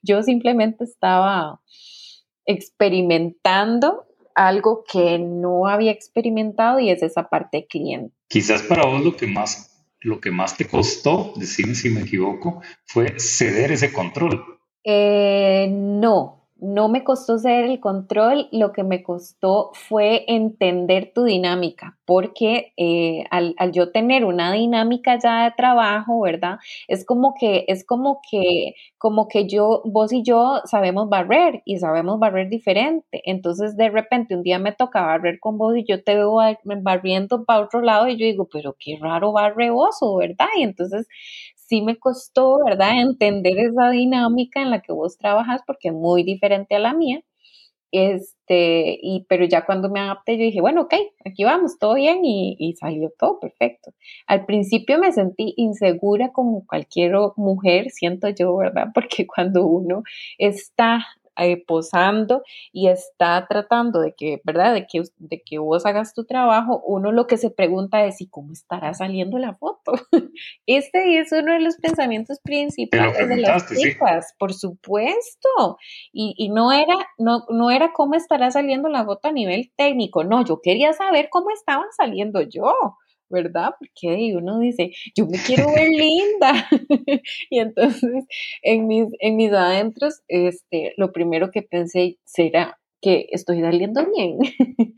Yo 0.02 0.22
simplemente 0.22 0.84
estaba 0.84 1.60
experimentando 2.46 4.06
algo 4.34 4.84
que 4.90 5.18
no 5.18 5.66
había 5.66 5.90
experimentado 5.90 6.78
y 6.78 6.90
es 6.90 7.02
esa 7.02 7.28
parte 7.28 7.66
cliente. 7.66 8.14
Quizás 8.28 8.62
para 8.62 8.86
vos 8.86 9.04
lo 9.04 9.14
que 9.16 9.26
más 9.26 9.71
lo 10.02 10.20
que 10.20 10.30
más 10.30 10.56
te 10.56 10.66
costó, 10.66 11.32
decime 11.36 11.74
si 11.74 11.90
me 11.90 12.02
equivoco, 12.02 12.62
fue 12.84 13.18
ceder 13.18 13.72
ese 13.72 13.92
control. 13.92 14.58
Eh, 14.84 15.68
no, 15.70 16.41
no 16.62 16.88
me 16.88 17.02
costó 17.02 17.38
ceder 17.38 17.64
el 17.64 17.80
control, 17.80 18.48
lo 18.52 18.72
que 18.72 18.84
me 18.84 19.02
costó 19.02 19.70
fue 19.74 20.24
entender 20.28 21.10
tu 21.12 21.24
dinámica, 21.24 21.98
porque 22.06 22.72
eh, 22.76 23.24
al, 23.30 23.54
yo 23.72 23.90
tener 23.90 24.24
una 24.24 24.52
dinámica 24.52 25.18
ya 25.18 25.44
de 25.44 25.50
trabajo, 25.56 26.20
¿verdad? 26.20 26.58
Es 26.86 27.04
como 27.04 27.34
que, 27.38 27.64
es 27.66 27.84
como 27.84 28.20
que, 28.30 28.74
como 28.96 29.26
que 29.26 29.48
yo, 29.48 29.82
vos 29.84 30.12
y 30.12 30.22
yo 30.22 30.60
sabemos 30.64 31.08
barrer 31.08 31.62
y 31.64 31.78
sabemos 31.78 32.20
barrer 32.20 32.48
diferente. 32.48 33.22
Entonces, 33.24 33.76
de 33.76 33.90
repente, 33.90 34.36
un 34.36 34.42
día 34.44 34.60
me 34.60 34.70
toca 34.72 35.02
barrer 35.04 35.40
con 35.40 35.58
vos 35.58 35.76
y 35.76 35.84
yo 35.84 36.04
te 36.04 36.14
veo 36.14 36.36
barriendo 36.82 37.44
para 37.44 37.60
otro 37.64 37.80
lado 37.82 38.06
y 38.06 38.16
yo 38.16 38.24
digo, 38.24 38.48
pero 38.52 38.76
qué 38.78 38.96
raro 39.00 39.32
barre 39.32 39.70
vos, 39.70 39.98
¿verdad? 40.18 40.46
Y 40.56 40.62
entonces 40.62 41.08
sí 41.72 41.80
me 41.80 41.96
costó, 41.98 42.58
¿verdad?, 42.66 43.00
entender 43.00 43.58
esa 43.58 43.88
dinámica 43.88 44.60
en 44.60 44.70
la 44.70 44.82
que 44.82 44.92
vos 44.92 45.16
trabajas 45.16 45.62
porque 45.66 45.88
es 45.88 45.94
muy 45.94 46.22
diferente 46.22 46.74
a 46.74 46.78
la 46.78 46.92
mía. 46.92 47.22
Este, 47.92 48.98
y, 49.02 49.24
pero 49.28 49.46
ya 49.46 49.64
cuando 49.64 49.88
me 49.90 50.00
adapté, 50.00 50.36
yo 50.36 50.44
dije, 50.44 50.60
bueno, 50.60 50.82
ok, 50.82 50.94
aquí 51.24 51.44
vamos, 51.44 51.78
todo 51.78 51.94
bien 51.94 52.24
y, 52.24 52.56
y 52.58 52.74
salió 52.74 53.10
todo 53.18 53.40
perfecto. 53.40 53.92
Al 54.26 54.44
principio 54.44 54.98
me 54.98 55.12
sentí 55.12 55.54
insegura 55.56 56.30
como 56.32 56.66
cualquier 56.66 57.14
mujer, 57.36 57.90
siento 57.90 58.28
yo, 58.28 58.54
¿verdad? 58.56 58.88
Porque 58.94 59.26
cuando 59.26 59.66
uno 59.66 60.02
está 60.36 61.06
eh, 61.36 61.64
posando 61.66 62.42
y 62.72 62.88
está 62.88 63.46
tratando 63.48 64.00
de 64.00 64.14
que, 64.14 64.40
¿verdad? 64.44 64.74
De 64.74 64.86
que, 64.86 65.02
de 65.16 65.42
que 65.42 65.58
vos 65.58 65.86
hagas 65.86 66.14
tu 66.14 66.24
trabajo, 66.24 66.82
uno 66.86 67.12
lo 67.12 67.26
que 67.26 67.36
se 67.36 67.50
pregunta 67.50 68.04
es, 68.04 68.20
¿y 68.20 68.28
cómo 68.28 68.52
estará 68.52 68.94
saliendo 68.94 69.38
la 69.38 69.54
foto? 69.54 69.92
Este 70.66 71.18
es 71.18 71.32
uno 71.32 71.52
de 71.52 71.60
los 71.60 71.76
pensamientos 71.76 72.38
principales 72.42 73.28
de 73.28 73.36
las 73.36 73.68
chicas, 73.68 74.34
por 74.38 74.52
supuesto. 74.52 75.78
Y, 76.12 76.34
y, 76.36 76.48
no, 76.50 76.72
era, 76.72 76.94
no, 77.18 77.44
no 77.48 77.70
era 77.70 77.92
cómo 77.92 78.14
estará 78.14 78.50
saliendo 78.50 78.88
la 78.88 79.04
foto 79.04 79.28
a 79.28 79.32
nivel 79.32 79.72
técnico, 79.76 80.24
no, 80.24 80.44
yo 80.44 80.60
quería 80.62 80.92
saber 80.92 81.28
cómo 81.30 81.50
estaban 81.50 81.86
saliendo 81.96 82.42
yo. 82.42 82.74
¿Verdad? 83.32 83.70
Porque 83.78 84.34
uno 84.36 84.60
dice, 84.60 84.92
yo 85.16 85.26
me 85.26 85.38
quiero 85.38 85.72
ver 85.72 85.88
linda. 85.88 86.68
y 87.50 87.58
entonces, 87.58 88.24
en 88.62 88.86
mis, 88.86 89.06
en 89.18 89.36
mis 89.36 89.52
adentros, 89.52 90.22
este, 90.28 90.94
lo 90.96 91.12
primero 91.12 91.50
que 91.50 91.62
pensé 91.62 92.18
será 92.24 92.78
que 93.00 93.26
estoy 93.32 93.60
saliendo 93.60 94.06
bien. 94.14 94.38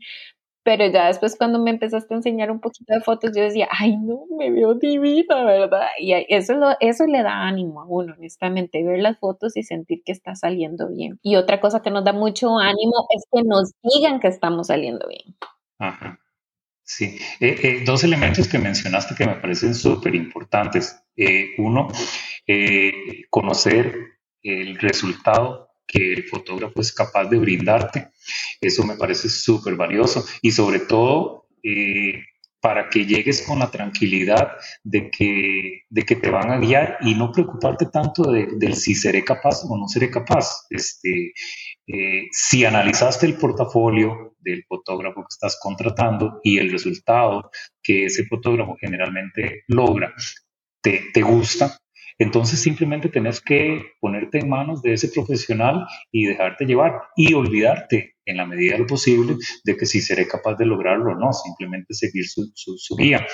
Pero 0.65 0.87
ya 0.87 1.05
después 1.07 1.35
cuando 1.37 1.59
me 1.59 1.69
empezaste 1.69 2.11
a 2.11 2.17
enseñar 2.17 2.49
un 2.49 2.59
poquito 2.59 2.91
de 2.91 3.01
fotos, 3.01 3.31
yo 3.35 3.43
decía, 3.43 3.67
ay, 3.69 3.97
no, 3.97 4.25
me 4.35 4.49
veo 4.49 4.73
divina, 4.73 5.43
¿verdad? 5.43 5.85
Y 5.99 6.13
eso, 6.29 6.55
lo, 6.55 6.69
eso 6.79 7.05
le 7.05 7.21
da 7.21 7.43
ánimo 7.43 7.81
a 7.81 7.85
uno, 7.85 8.15
honestamente, 8.17 8.83
ver 8.83 8.99
las 8.99 9.19
fotos 9.19 9.55
y 9.57 9.61
sentir 9.61 10.01
que 10.03 10.11
está 10.11 10.33
saliendo 10.33 10.89
bien. 10.89 11.19
Y 11.21 11.35
otra 11.35 11.61
cosa 11.61 11.83
que 11.83 11.91
nos 11.91 12.03
da 12.03 12.13
mucho 12.13 12.57
ánimo 12.57 13.05
es 13.15 13.25
que 13.31 13.43
nos 13.43 13.73
digan 13.83 14.19
que 14.19 14.27
estamos 14.27 14.67
saliendo 14.67 15.07
bien. 15.07 15.35
Ajá. 15.77 16.19
Sí, 16.87 17.17
eh, 17.39 17.57
eh, 17.63 17.83
dos 17.83 18.03
elementos 18.03 18.47
que 18.47 18.59
mencionaste 18.59 19.15
que 19.15 19.25
me 19.25 19.37
parecen 19.37 19.73
súper 19.73 20.13
importantes. 20.13 20.95
Eh, 21.17 21.55
uno, 21.57 21.87
conocer 23.31 24.19
el 24.43 24.77
resultado 24.77 25.69
que 25.87 26.13
el 26.13 26.23
fotógrafo 26.25 26.79
es 26.81 26.93
capaz 26.93 27.25
de 27.25 27.39
brindarte. 27.39 28.09
Eso 28.61 28.83
me 28.83 28.97
parece 28.97 29.29
súper 29.29 29.75
valioso 29.75 30.23
y 30.43 30.51
sobre 30.51 30.81
todo 30.81 31.47
para 32.65 32.89
que 32.89 33.05
llegues 33.05 33.43
con 33.43 33.59
la 33.59 33.69
tranquilidad 33.69 34.53
de 34.83 35.11
que, 35.11 35.83
de 35.87 36.01
que 36.01 36.15
te 36.15 36.31
van 36.31 36.49
a 36.49 36.57
guiar 36.57 36.97
y 37.01 37.13
no 37.13 37.31
preocuparte 37.31 37.85
tanto 37.93 38.23
de, 38.31 38.73
si 38.73 38.95
seré 38.95 39.23
capaz 39.23 39.63
o 39.69 39.77
no 39.77 39.87
seré 39.87 40.09
capaz. 40.09 40.65
Este, 40.71 41.31
eh, 41.85 42.23
si 42.31 42.65
analizaste 42.65 43.27
el 43.27 43.37
portafolio 43.37 44.35
del 44.39 44.63
fotógrafo 44.67 45.21
que 45.21 45.27
estás 45.29 45.59
contratando 45.61 46.39
y 46.41 46.57
el 46.57 46.71
resultado 46.71 47.51
que 47.83 48.05
ese 48.05 48.25
fotógrafo 48.25 48.75
generalmente 48.81 49.61
logra 49.67 50.11
te, 50.81 51.03
te 51.13 51.21
gusta, 51.21 51.77
entonces 52.17 52.59
simplemente 52.61 53.09
tenés 53.09 53.41
que 53.41 53.81
ponerte 53.99 54.39
en 54.39 54.49
manos 54.49 54.81
de 54.81 54.93
ese 54.93 55.09
profesional 55.09 55.85
y 56.11 56.25
dejarte 56.25 56.65
llevar 56.65 57.01
y 57.15 57.33
olvidarte 57.33 58.15
en 58.25 58.37
la 58.37 58.45
medida 58.45 58.73
de 58.73 58.79
lo 58.79 58.87
posible 58.87 59.35
de 59.63 59.77
que 59.77 59.85
si 59.85 60.01
seré 60.01 60.27
capaz 60.27 60.55
de 60.55 60.65
lograrlo 60.65 61.11
o 61.11 61.15
no, 61.15 61.31
simplemente 61.33 61.93
seguir 61.93 62.27
su, 62.27 62.51
su, 62.55 62.95
guía. 62.95 63.25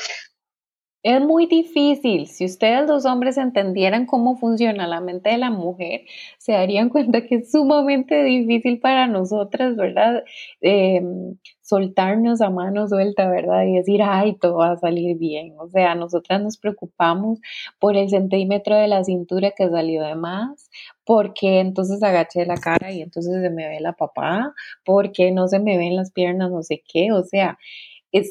Es 1.03 1.19
muy 1.19 1.47
difícil. 1.47 2.27
Si 2.27 2.45
ustedes 2.45 2.87
los 2.87 3.05
hombres 3.05 3.37
entendieran 3.37 4.05
cómo 4.05 4.37
funciona 4.37 4.85
la 4.87 5.01
mente 5.01 5.31
de 5.31 5.39
la 5.39 5.49
mujer, 5.49 6.01
se 6.37 6.51
darían 6.53 6.89
cuenta 6.89 7.25
que 7.25 7.35
es 7.35 7.51
sumamente 7.51 8.23
difícil 8.23 8.79
para 8.79 9.07
nosotras, 9.07 9.75
¿verdad? 9.75 10.23
Em, 10.61 11.37
soltarnos 11.61 12.41
a 12.41 12.51
mano 12.51 12.87
suelta, 12.87 13.27
¿verdad? 13.29 13.63
Y 13.65 13.77
decir, 13.77 14.01
ay, 14.03 14.35
todo 14.35 14.57
va 14.57 14.73
a 14.73 14.77
salir 14.77 15.17
bien. 15.17 15.55
O 15.57 15.67
sea, 15.69 15.95
nosotras 15.95 16.39
nos 16.41 16.57
preocupamos 16.57 17.39
por 17.79 17.97
el 17.97 18.09
centímetro 18.09 18.75
de 18.75 18.87
la 18.87 19.03
cintura 19.03 19.51
que 19.57 19.69
salió 19.69 20.03
de 20.03 20.15
más, 20.15 20.69
porque 21.03 21.61
entonces 21.61 22.03
agaché 22.03 22.45
la 22.45 22.57
cara 22.57 22.91
y 22.91 23.01
entonces 23.01 23.41
se 23.41 23.49
me 23.49 23.67
ve 23.67 23.79
la 23.79 23.93
papá, 23.93 24.53
porque 24.85 25.31
no 25.31 25.47
se 25.47 25.59
me 25.59 25.77
ven 25.77 25.95
las 25.95 26.11
piernas, 26.11 26.51
no 26.51 26.61
sé 26.61 26.83
qué. 26.87 27.11
O 27.11 27.23
sea, 27.23 27.57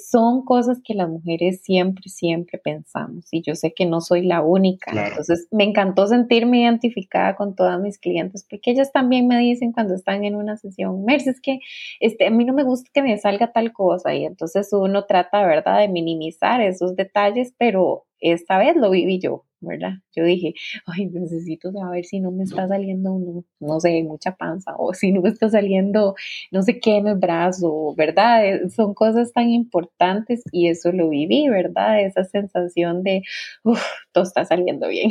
son 0.09 0.45
cosas 0.45 0.81
que 0.85 0.95
las 0.95 1.09
mujeres 1.09 1.63
siempre, 1.63 2.09
siempre 2.09 2.59
pensamos 2.59 3.27
y 3.31 3.43
yo 3.43 3.55
sé 3.55 3.73
que 3.73 3.87
no 3.87 4.01
soy 4.01 4.23
la 4.27 4.43
única. 4.43 4.93
Entonces, 5.09 5.49
me 5.51 5.65
encantó 5.65 6.07
sentirme 6.07 6.63
identificada 6.63 7.35
con 7.37 7.55
todas 7.55 7.81
mis 7.81 7.99
clientes 7.99 8.47
porque 8.49 8.71
ellas 8.73 8.93
también 8.93 9.27
me 9.27 9.39
dicen 9.39 9.73
cuando 9.73 9.95
están 9.95 10.25
en 10.25 10.37
una 10.37 10.57
sesión, 10.57 11.05
Merce, 11.05 11.31
es 11.31 11.41
que 11.41 11.61
este, 12.01 12.27
a 12.27 12.31
mí 12.31 12.45
no 12.45 12.53
me 12.53 12.65
gusta 12.65 12.91
que 12.93 13.03
me 13.03 13.17
salga 13.19 13.53
tal 13.53 13.73
cosa 13.73 14.15
y 14.15 14.25
entonces 14.25 14.69
uno 14.73 15.05
trata, 15.07 15.47
¿verdad?, 15.47 15.79
de 15.81 15.89
minimizar 15.89 16.61
esos 16.61 16.97
detalles, 16.97 17.55
pero 17.59 18.05
esta 18.21 18.59
vez 18.59 18.77
lo 18.77 18.91
viví 18.91 19.19
yo. 19.19 19.45
¿Verdad? 19.61 19.95
Yo 20.15 20.25
dije, 20.25 20.55
ay, 20.87 21.07
necesito 21.07 21.73
saber 21.73 22.05
si 22.05 22.21
no 22.21 22.31
me 22.31 22.45
está 22.45 22.69
saliendo, 22.69 23.45
no, 23.61 23.81
sé, 23.81 24.03
mucha 24.03 24.37
panza, 24.37 24.75
o 24.77 24.95
si 24.95 25.13
no 25.13 25.23
me 25.23 25.29
está 25.29 25.49
saliendo, 25.49 26.15
no 26.51 26.63
sé 26.63 26.81
qué 26.81 26.97
en 26.97 27.09
el 27.09 27.19
brazo, 27.19 27.95
¿verdad? 27.97 28.47
Eh, 28.47 28.71
son 28.71 28.95
cosas 28.95 29.33
tan 29.33 29.51
importantes 29.51 30.43
y 30.53 30.69
eso 30.69 30.93
lo 30.93 31.09
viví, 31.09 31.49
¿verdad? 31.49 32.03
Esa 32.03 32.25
sensación 32.25 33.03
de, 33.03 33.23
uff, 33.65 33.83
todo 34.13 34.25
está 34.25 34.45
saliendo 34.45 34.89
bien. 34.89 35.11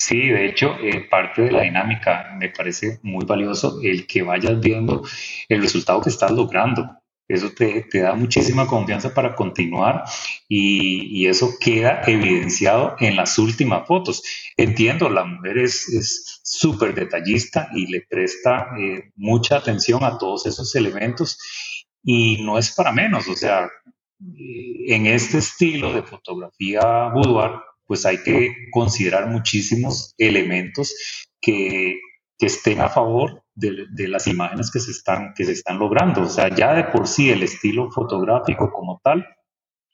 Sí, 0.00 0.28
de 0.28 0.46
hecho, 0.46 0.76
eh, 0.80 1.08
parte 1.10 1.42
de 1.42 1.50
la 1.50 1.62
dinámica 1.62 2.32
me 2.38 2.50
parece 2.50 3.00
muy 3.02 3.24
valioso 3.24 3.80
el 3.82 4.06
que 4.06 4.22
vayas 4.22 4.60
viendo 4.60 5.02
el 5.48 5.60
resultado 5.60 6.00
que 6.00 6.10
estás 6.10 6.30
logrando. 6.30 6.88
Eso 7.28 7.52
te, 7.52 7.86
da 7.92 8.14
muchísima 8.14 8.66
confianza 8.66 9.12
para 9.12 9.34
continuar 9.34 10.04
y, 10.48 11.26
eso 11.26 11.54
queda 11.60 12.00
evidenciado 12.06 12.96
en 13.00 13.16
las 13.16 13.38
últimas 13.38 13.86
fotos. 13.86 14.22
Entiendo, 14.56 15.10
la 15.10 15.24
mujer 15.24 15.58
es 15.58 16.40
súper 16.42 16.94
detallista 16.94 17.68
y 17.74 17.86
le 17.86 18.06
presta 18.08 18.68
eh, 18.78 19.10
mucha 19.16 19.56
atención 19.56 20.02
a 20.04 20.16
todos 20.16 20.46
esos 20.46 20.74
elementos 20.74 21.38
y 22.02 22.42
no 22.42 22.56
es 22.58 22.74
para 22.74 22.92
menos. 22.92 23.28
O 23.28 23.36
sea, 23.36 23.64
eh, 23.64 24.94
en 24.94 25.06
este 25.06 25.38
estilo 25.38 25.92
de 25.92 26.02
fotografía 26.02 27.10
boudoir, 27.12 27.60
pues 27.86 28.06
hay 28.06 28.22
que 28.22 28.54
considerar 28.70 29.28
muchísimos 29.28 30.14
elementos 30.16 30.94
que, 31.40 32.00
que 32.38 32.46
estén 32.46 32.80
a 32.80 32.88
favor 32.88 33.42
de, 33.54 34.08
las 34.08 34.26
imágenes 34.28 34.70
que 34.70 34.78
se, 34.78 34.92
están, 34.92 35.34
que 35.34 35.44
se 35.44 35.52
están 35.52 35.78
logrando. 35.78 36.22
O 36.22 36.28
sea, 36.28 36.48
ya 36.54 36.74
de 36.74 36.84
por 36.84 37.08
sí 37.08 37.30
el 37.30 37.42
estilo 37.42 37.90
fotográfico 37.90 38.70
como 38.70 39.00
tal 39.02 39.26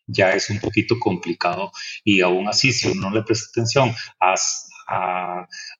ya 0.07 0.33
es 0.33 0.51
un 0.51 0.59
poquito 0.61 0.97
complicado 1.01 1.71
y 2.05 2.21
aún 2.21 2.47
así 2.47 2.73
si 2.73 2.89
uno 2.89 3.11
le 3.11 3.23
presta 3.23 3.47
atención 3.51 3.91
a, 4.21 4.35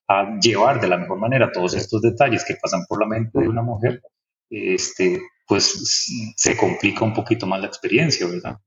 a, 0.09 0.39
llevar 0.41 0.81
de 0.81 0.89
la 0.89 0.97
mejor 0.97 1.19
manera 1.19 1.53
todos 1.53 1.75
estos 1.75 2.01
detalles 2.01 2.43
que 2.47 2.55
pasan 2.55 2.85
por 2.89 3.01
la 3.01 3.07
mente 3.07 3.39
de 3.39 3.49
una 3.49 3.61
mujer, 3.61 4.01
este, 4.49 5.21
pues 5.47 6.35
se 6.37 6.57
complica 6.57 7.05
un 7.05 7.13
poquito 7.13 7.47
más 7.47 7.61
la 7.61 7.67
experiencia, 7.67 8.27
¿verdad? 8.27 8.59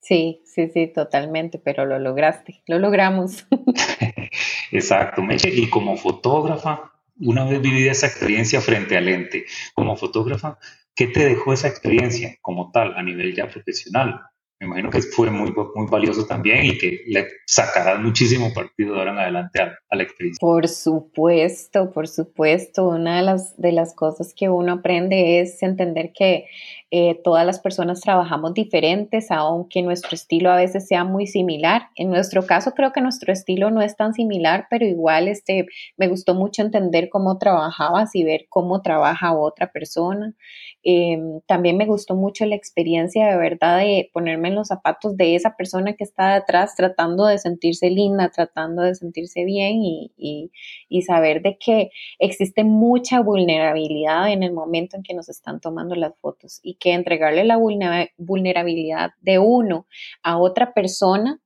Sí, 0.00 0.42
sí, 0.44 0.70
sí, 0.72 0.86
totalmente, 0.86 1.58
pero 1.58 1.84
lo 1.84 1.98
lograste, 1.98 2.62
lo 2.66 2.78
logramos. 2.78 3.46
Exacto, 4.70 5.22
Meche. 5.22 5.50
Y 5.52 5.68
como 5.68 5.96
fotógrafa, 5.96 6.92
una 7.20 7.44
vez 7.44 7.60
vivida 7.60 7.92
esa 7.92 8.06
experiencia 8.06 8.60
frente 8.60 8.96
al 8.96 9.06
lente 9.06 9.46
como 9.74 9.96
fotógrafa, 9.96 10.58
¿qué 10.94 11.06
te 11.06 11.24
dejó 11.24 11.52
esa 11.52 11.68
experiencia 11.68 12.36
como 12.40 12.70
tal 12.72 12.94
a 12.96 13.02
nivel 13.02 13.34
ya 13.34 13.48
profesional? 13.48 14.20
Me 14.60 14.66
imagino 14.66 14.90
que 14.90 15.00
fue 15.00 15.30
muy, 15.30 15.54
muy 15.74 15.86
valioso 15.90 16.26
también 16.26 16.66
y 16.66 16.76
que 16.76 17.00
le 17.06 17.26
sacarás 17.46 17.98
muchísimo 17.98 18.52
partido 18.52 18.92
de 18.92 18.98
ahora 18.98 19.12
en 19.12 19.18
adelante 19.18 19.62
a, 19.62 19.96
la 19.96 20.02
experiencia. 20.02 20.38
Por 20.38 20.68
supuesto, 20.68 21.90
por 21.92 22.06
supuesto. 22.06 22.86
Una 22.86 23.16
de 23.16 23.22
las, 23.22 23.56
de 23.56 23.72
las 23.72 23.94
cosas 23.94 24.34
que 24.36 24.50
uno 24.50 24.72
aprende 24.74 25.40
es 25.40 25.62
entender 25.62 26.12
que 26.14 26.44
eh, 26.92 27.20
todas 27.22 27.46
las 27.46 27.60
personas 27.60 28.00
trabajamos 28.00 28.52
diferentes, 28.52 29.30
aunque 29.30 29.80
nuestro 29.80 30.16
estilo 30.16 30.50
a 30.50 30.56
veces 30.56 30.88
sea 30.88 31.04
muy 31.04 31.28
similar. 31.28 31.88
En 31.94 32.10
nuestro 32.10 32.44
caso 32.46 32.72
creo 32.72 32.90
que 32.92 33.00
nuestro 33.00 33.32
estilo 33.32 33.70
no 33.70 33.80
es 33.80 33.96
tan 33.96 34.12
similar, 34.12 34.66
pero 34.68 34.84
igual 34.84 35.28
este, 35.28 35.66
me 35.96 36.08
gustó 36.08 36.34
mucho 36.34 36.62
entender 36.62 37.08
cómo 37.08 37.38
trabajabas 37.38 38.14
y 38.16 38.24
ver 38.24 38.46
cómo 38.48 38.82
trabaja 38.82 39.38
otra 39.38 39.70
persona. 39.70 40.34
Em, 40.82 41.40
también 41.46 41.76
me 41.76 41.86
gustó 41.86 42.16
mucho 42.16 42.44
la 42.46 42.56
experiencia 42.56 43.28
de 43.28 43.36
verdad 43.36 43.78
de 43.78 44.10
ponerme 44.12 44.48
en 44.48 44.56
los 44.56 44.68
zapatos 44.68 45.16
de 45.16 45.36
esa 45.36 45.56
persona 45.56 45.92
que 45.92 46.04
está 46.04 46.34
detrás 46.34 46.74
tratando 46.74 47.26
de 47.26 47.38
sentirse 47.38 47.90
linda, 47.90 48.30
tratando 48.30 48.82
de 48.82 48.94
sentirse 48.96 49.44
bien 49.44 49.76
y, 49.84 50.50
y 50.88 51.02
saber 51.02 51.42
de 51.42 51.56
que 51.58 51.90
existe 52.18 52.64
mucha 52.64 53.20
vulnerabilidad 53.20 54.32
en 54.32 54.42
el 54.42 54.52
momento 54.52 54.96
en 54.96 55.02
que 55.02 55.14
nos 55.14 55.28
están 55.28 55.60
tomando 55.60 55.94
las 55.94 56.16
fotos 56.18 56.60
y 56.62 56.79
que 56.80 56.94
entregarle 56.94 57.44
la 57.44 57.58
vulnerabilidad 57.58 59.10
de 59.20 59.38
uno 59.38 59.86
a 60.22 60.38
otra 60.38 60.72
persona 60.74 61.40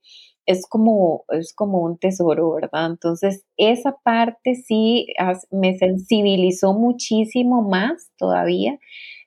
es 0.46 0.66
como, 0.68 1.24
es 1.30 1.54
como 1.54 1.80
un 1.80 1.98
tesoro, 1.98 2.52
¿verdad? 2.52 2.86
Entonces, 2.86 3.44
esa 3.56 3.96
parte 4.04 4.54
sí 4.54 5.06
me 5.50 5.76
sensibilizó 5.78 6.74
muchísimo 6.74 7.62
más 7.62 8.10
todavía 8.18 8.78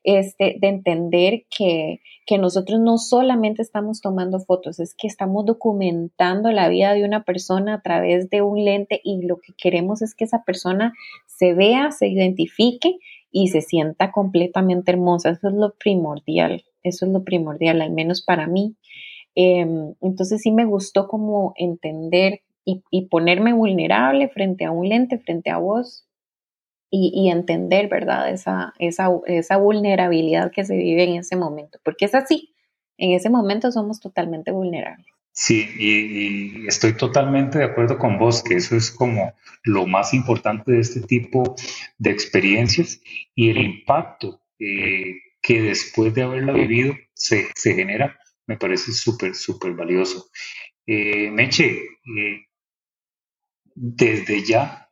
este, 0.03 0.57
de 0.59 0.67
entender 0.67 1.45
que, 1.49 2.01
que 2.25 2.37
nosotros 2.37 2.79
no 2.79 2.97
solamente 2.97 3.61
estamos 3.61 3.99
tomando 3.99 4.39
fotos, 4.39 4.79
es 4.79 4.95
que 4.95 5.07
estamos 5.07 5.45
documentando 5.45 6.51
la 6.51 6.69
vida 6.69 6.93
de 6.93 7.03
una 7.03 7.23
persona 7.23 7.75
a 7.75 7.81
través 7.81 8.29
de 8.29 8.41
un 8.41 8.63
lente 8.63 9.01
y 9.03 9.25
lo 9.25 9.37
que 9.37 9.53
queremos 9.57 10.01
es 10.01 10.15
que 10.15 10.25
esa 10.25 10.43
persona 10.45 10.93
se 11.25 11.53
vea, 11.53 11.91
se 11.91 12.07
identifique 12.07 12.99
y 13.31 13.49
se 13.49 13.61
sienta 13.61 14.11
completamente 14.11 14.91
hermosa. 14.91 15.29
Eso 15.29 15.49
es 15.49 15.53
lo 15.53 15.73
primordial, 15.75 16.63
eso 16.83 17.05
es 17.05 17.11
lo 17.11 17.23
primordial, 17.23 17.81
al 17.81 17.91
menos 17.91 18.21
para 18.21 18.47
mí. 18.47 18.75
Em, 19.35 19.93
entonces 20.01 20.41
sí 20.41 20.51
me 20.51 20.65
gustó 20.65 21.07
como 21.07 21.53
entender 21.57 22.41
y, 22.65 23.05
ponerme 23.07 23.53
vulnerable 23.53 24.27
frente 24.27 24.65
a 24.65 24.71
un 24.71 24.89
lente, 24.89 25.19
frente 25.19 25.49
a 25.49 25.57
vos 25.57 26.05
y, 26.89 27.29
entender, 27.29 27.87
¿verdad? 27.87 28.29
Esa, 28.29 28.73
esa, 28.79 29.09
esa 29.25 29.57
vulnerabilidad 29.57 30.51
que 30.51 30.65
se 30.65 30.75
vive 30.75 31.03
en 31.03 31.17
ese 31.17 31.35
momento, 31.35 31.79
porque 31.83 32.05
es 32.05 32.15
así, 32.15 32.53
en 32.97 33.11
ese 33.11 33.29
momento 33.29 33.71
somos 33.71 33.99
totalmente 33.99 34.51
vulnerables. 34.51 35.16
Sí, 35.39 35.69
y, 35.77 36.67
estoy 36.67 36.93
totalmente 36.93 37.59
de 37.59 37.65
acuerdo 37.65 37.99
con 37.99 38.17
vos, 38.17 38.43
que 38.43 38.55
eso 38.55 38.75
es 38.75 38.89
como 38.89 39.35
lo 39.63 39.85
más 39.85 40.15
importante 40.15 40.71
de 40.71 40.79
este 40.79 41.01
tipo 41.01 41.55
de 41.99 42.09
experiencias 42.09 42.99
y 43.35 43.51
el 43.51 43.59
impacto 43.59 44.41
eh, 44.57 45.17
que 45.39 45.61
después 45.61 46.15
de 46.15 46.23
haberla 46.23 46.53
vivido 46.53 46.95
se, 47.13 47.49
se 47.53 47.75
genera, 47.75 48.19
me 48.47 48.57
parece 48.57 48.91
súper, 48.93 49.35
súper 49.35 49.73
valioso. 49.73 50.27
Eh, 50.87 51.29
Meche, 51.29 51.69
eh, 52.17 52.47
desde 53.75 54.43
ya 54.43 54.89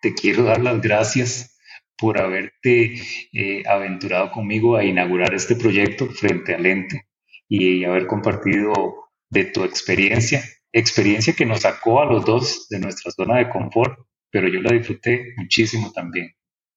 te 0.00 0.14
quiero 0.14 0.44
dar 0.44 0.62
las 0.62 0.80
gracias 0.80 1.58
por 1.98 2.18
haberte 2.18 2.94
eh, 3.34 3.62
aventurado 3.68 4.32
conmigo 4.32 4.74
a 4.76 4.84
inaugurar 4.84 5.34
este 5.34 5.54
proyecto 5.54 6.06
frente 6.06 6.54
al 6.54 6.64
ente 6.64 7.08
y 7.46 7.84
haber 7.84 8.06
compartido 8.06 9.01
de 9.32 9.46
tu 9.46 9.64
experiencia, 9.64 10.42
experiencia 10.72 11.32
que 11.32 11.46
nos 11.46 11.60
sacó 11.60 12.02
a 12.02 12.04
los 12.04 12.24
dos 12.24 12.68
de 12.68 12.78
nuestra 12.78 13.10
zona 13.10 13.38
de 13.38 13.48
confort, 13.48 13.98
pero 14.30 14.46
yo 14.46 14.60
la 14.60 14.72
disfruté 14.72 15.32
muchísimo 15.38 15.90
también. 15.90 16.32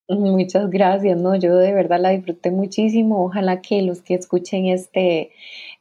Muchas 0.08 0.70
gracias, 0.70 1.18
no, 1.18 1.36
yo 1.36 1.58
de 1.58 1.74
verdad 1.74 2.00
la 2.00 2.12
disfruté 2.12 2.52
muchísimo. 2.52 3.26
Ojalá 3.26 3.62
que 3.62 3.82
los 3.82 4.02
que 4.02 4.14
escuchen 4.14 4.68
este, 4.68 5.32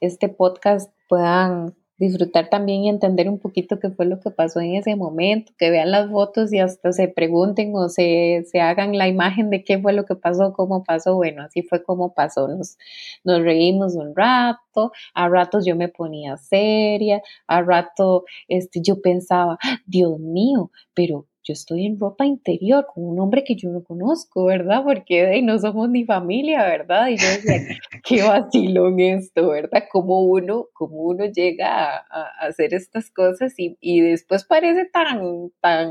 este 0.00 0.28
podcast 0.28 0.90
puedan 1.08 1.74
disfrutar 1.96 2.48
también 2.50 2.84
y 2.84 2.88
entender 2.88 3.28
un 3.28 3.38
poquito 3.38 3.78
qué 3.78 3.90
fue 3.90 4.06
lo 4.06 4.20
que 4.20 4.30
pasó 4.30 4.60
en 4.60 4.74
ese 4.74 4.96
momento, 4.96 5.52
que 5.58 5.70
vean 5.70 5.90
las 5.90 6.10
fotos 6.10 6.52
y 6.52 6.58
hasta 6.58 6.92
se 6.92 7.08
pregunten 7.08 7.72
o 7.74 7.88
se, 7.88 8.44
se 8.50 8.60
hagan 8.60 8.96
la 8.98 9.08
imagen 9.08 9.50
de 9.50 9.64
qué 9.64 9.78
fue 9.78 9.92
lo 9.92 10.04
que 10.04 10.16
pasó, 10.16 10.52
cómo 10.52 10.84
pasó. 10.84 11.14
Bueno, 11.16 11.42
así 11.42 11.62
fue 11.62 11.82
como 11.82 12.14
pasó. 12.14 12.48
Nos, 12.48 12.78
nos 13.24 13.42
reímos 13.42 13.94
un 13.96 14.14
rato, 14.14 14.92
a 15.14 15.28
ratos 15.28 15.64
yo 15.66 15.76
me 15.76 15.88
ponía 15.88 16.36
seria, 16.36 17.22
a 17.46 17.62
rato 17.62 18.24
este, 18.48 18.80
yo 18.82 19.00
pensaba, 19.00 19.58
Dios 19.86 20.18
mío, 20.18 20.70
pero 20.94 21.26
yo 21.44 21.52
estoy 21.52 21.86
en 21.86 22.00
ropa 22.00 22.24
interior 22.24 22.86
con 22.92 23.04
un 23.04 23.20
hombre 23.20 23.44
que 23.44 23.54
yo 23.54 23.68
no 23.68 23.84
conozco, 23.84 24.46
¿verdad? 24.46 24.82
Porque 24.82 25.42
no 25.42 25.58
somos 25.58 25.90
ni 25.90 26.04
familia, 26.04 26.64
¿verdad? 26.64 27.08
Y 27.08 27.16
yo 27.18 27.28
decía, 27.28 27.78
qué 28.04 28.22
vacilón 28.22 28.98
esto, 28.98 29.50
¿verdad? 29.50 29.84
Como 29.92 30.22
uno, 30.22 30.68
como 30.72 30.96
uno 31.02 31.26
llega 31.26 31.98
a, 31.98 32.46
hacer 32.46 32.72
estas 32.72 33.10
cosas 33.10 33.54
y, 33.58 33.76
y, 33.80 34.00
después 34.00 34.44
parece 34.44 34.86
tan, 34.86 35.50
tan, 35.60 35.90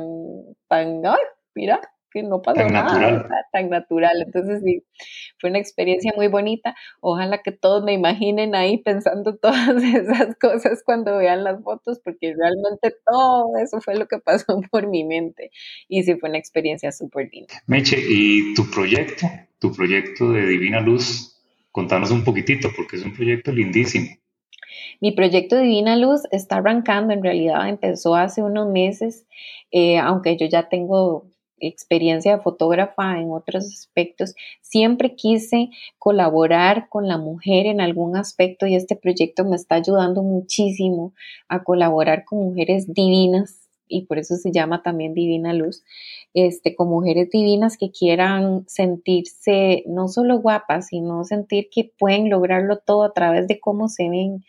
tan, 0.68 1.06
ay, 1.06 1.24
mira, 1.54 1.80
que 2.14 2.24
no 2.24 2.42
pasó 2.42 2.62
tan 2.62 2.74
nada, 2.74 2.94
natural. 2.94 3.46
tan 3.52 3.70
natural. 3.70 4.22
Entonces 4.22 4.62
sí, 4.64 4.84
fue 5.40 5.50
una 5.50 5.60
experiencia 5.60 6.14
muy 6.16 6.28
bonita. 6.28 6.76
Ojalá 7.02 7.42
que 7.42 7.52
todos 7.52 7.84
me 7.84 7.94
imaginen 7.94 8.56
ahí 8.56 8.78
pensando 8.78 9.36
todas 9.42 9.84
esas 9.84 10.36
cosas 10.38 10.84
cuando 10.86 11.18
vean 11.18 11.44
las 11.44 11.62
fotos, 11.64 12.00
porque 12.04 12.34
realmente 12.36 12.96
todo 13.06 13.58
eso 13.58 13.82
fue 13.82 13.96
lo 13.96 14.08
que 14.08 14.20
pasó 14.20 14.62
por 14.72 14.88
mi 14.88 15.04
mente. 15.04 15.52
Y 15.88 16.04
sí 16.04 16.16
fue 16.16 16.30
una 16.30 16.38
experiencia 16.38 16.92
súper 16.92 17.30
linda. 17.32 17.56
Meche, 17.68 17.98
¿y 18.00 18.54
tu 18.54 18.70
proyecto? 18.70 19.28
Tu 19.60 19.72
proyecto 19.72 20.32
de 20.32 20.46
Divina 20.46 20.80
Luz, 20.82 21.42
contanos 21.72 22.12
un 22.12 22.24
poquitito, 22.24 22.70
porque 22.76 22.98
es 22.98 23.06
un 23.06 23.14
proyecto 23.14 23.52
lindísimo. 23.52 24.08
Mi 25.02 25.12
proyecto 25.12 25.58
Divina 25.58 25.96
Luz 25.96 26.22
está 26.32 26.58
arrancando, 26.58 27.14
en 27.14 27.24
realidad 27.24 27.68
empezó 27.68 28.16
hace 28.16 28.42
unos 28.42 28.70
meses, 28.70 29.26
eh, 29.72 29.98
aunque 29.98 30.38
yo 30.38 30.46
ya 30.48 30.70
tengo 30.70 31.26
experiencia 31.68 32.38
de 32.38 32.44
fotógrafa 32.44 33.20
en 33.20 33.32
otros 33.32 33.66
aspectos, 33.66 34.36
siempre 34.62 35.16
quise 35.16 35.70
colaborar 35.98 36.90
con 36.90 37.08
la 37.08 37.18
mujer 37.18 37.66
en 37.66 37.82
algún 37.82 38.16
aspecto 38.18 38.68
y 38.68 38.76
este 38.76 38.96
proyecto 38.96 39.46
me 39.46 39.56
está 39.56 39.76
ayudando 39.76 40.24
muchísimo 40.24 41.14
a 41.48 41.64
colaborar 41.64 42.26
con 42.26 42.40
mujeres 42.40 42.94
divinas 42.94 43.64
y 43.88 44.06
por 44.06 44.18
eso 44.18 44.36
se 44.36 44.52
llama 44.52 44.82
también 44.82 45.14
Divina 45.14 45.54
Luz, 45.54 45.84
este, 46.34 46.76
con 46.76 46.90
mujeres 46.90 47.30
divinas 47.30 47.78
que 47.78 47.92
quieran 47.92 48.66
sentirse 48.68 49.84
no 49.88 50.08
solo 50.08 50.40
guapas, 50.40 50.88
sino 50.88 51.24
sentir 51.24 51.70
que 51.70 51.92
pueden 51.98 52.30
lograrlo 52.30 52.78
todo 52.78 53.04
a 53.04 53.14
través 53.14 53.48
de 53.48 53.60
cómo 53.60 53.88
se 53.88 54.10
ven. 54.10 54.44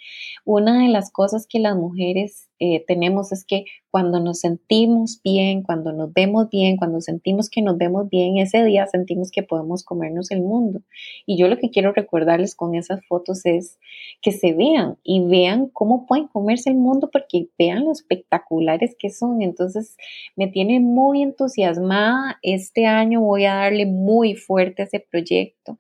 Una 0.45 0.83
de 0.83 0.89
las 0.89 1.11
cosas 1.11 1.47
que 1.47 1.59
las 1.59 1.77
mujeres 1.77 2.49
eh, 2.59 2.85
tenemos 2.87 3.33
es 3.33 3.45
que 3.45 3.65
cuando 3.91 4.21
nos 4.21 4.41
sentimos 4.41 5.21
bien, 5.23 5.63
cuando 5.63 5.93
nos 5.93 6.13
vemos 6.13 6.51
bien, 6.51 6.77
cuando 6.77 7.01
sentimos 7.01 7.49
que 7.51 7.63
nos 7.63 7.79
vemos 7.79 8.09
bien, 8.09 8.39
ese 8.39 8.65
día 8.65 8.87
sentimos 8.87 9.31
que 9.31 9.43
podemos 9.43 9.85
comernos 9.85 10.31
el 10.31 10.41
mundo. 10.41 10.83
Y 11.27 11.37
yo 11.37 11.49
lo 11.49 11.59
que 11.59 11.71
quiero 11.71 11.93
recordarles 11.93 12.55
con 12.55 12.75
esas 12.75 13.05
fotos 13.07 13.45
es 13.45 13.79
que 14.23 14.33
se 14.33 14.53
vean 14.53 14.97
y 15.05 15.25
vean 15.25 15.69
cómo 15.69 16.07
pueden 16.07 16.29
comerse 16.29 16.71
el 16.71 16.77
mundo 16.77 17.11
porque 17.13 17.49
vean 17.59 17.85
lo 17.85 17.93
espectaculares 17.93 18.97
que 18.99 19.11
son. 19.11 19.43
Entonces 19.43 19.97
me 20.37 20.49
tiene 20.49 20.81
muy 20.81 21.23
entusiasmada. 21.23 22.39
Este 22.43 22.87
año 22.87 23.21
voy 23.21 23.45
a 23.45 23.55
darle 23.55 23.87
muy 23.87 24.35
fuerte 24.35 24.83
a 24.83 24.87
ese 24.87 25.01
proyecto. 25.01 25.79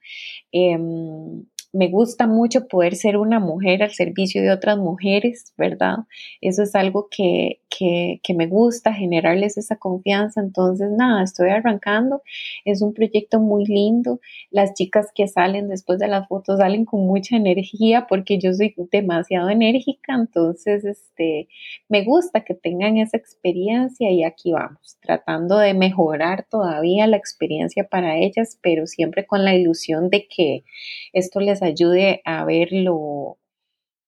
Em, 0.52 1.44
me 1.74 1.88
gusta 1.88 2.28
mucho 2.28 2.68
poder 2.68 2.94
ser 2.94 3.16
una 3.16 3.40
mujer 3.40 3.82
al 3.82 3.90
servicio 3.90 4.40
de 4.42 4.52
otras 4.52 4.78
mujeres, 4.78 5.52
¿verdad? 5.58 5.96
Eso 6.40 6.62
es 6.62 6.74
algo 6.76 7.08
que, 7.10 7.58
que, 7.68 8.34
me 8.34 8.46
gusta, 8.46 8.92
generarles 8.92 9.56
esa 9.58 9.76
confianza. 9.76 10.40
Entonces, 10.40 10.88
nada, 10.96 11.24
estoy 11.24 11.50
arrancando. 11.50 12.22
Es 12.64 12.80
un 12.80 12.94
proyecto 12.94 13.40
muy 13.40 13.64
lindo. 13.64 14.20
Las 14.50 14.74
chicas 14.74 15.08
que 15.14 15.26
salen 15.26 15.68
después 15.68 15.98
de 15.98 16.08
las 16.08 16.28
fotos 16.28 16.58
salen 16.58 16.84
con 16.84 17.06
mucha 17.06 17.36
energía 17.36 18.06
porque 18.08 18.38
yo 18.38 18.52
soy 18.52 18.74
demasiado 18.92 19.48
enérgica. 19.50 20.14
Entonces, 20.14 20.84
este, 20.84 21.48
me 21.88 22.04
gusta 22.04 22.44
que 22.44 22.54
tengan 22.54 22.98
esa 22.98 23.16
experiencia 23.16 24.10
y 24.12 24.22
aquí 24.22 24.52
vamos, 24.52 24.96
tratando 25.00 25.58
de 25.58 25.74
mejorar 25.74 26.46
todavía 26.48 27.08
la 27.08 27.16
experiencia 27.16 27.88
para 27.88 28.18
ellas, 28.18 28.58
pero 28.62 28.86
siempre 28.86 29.26
con 29.26 29.44
la 29.44 29.54
ilusión 29.54 30.08
de 30.08 30.28
que 30.28 30.64
esto 31.12 31.40
les 31.40 31.62
ayude 31.64 32.22
a 32.24 32.44
ver 32.44 32.68
lo 32.70 33.38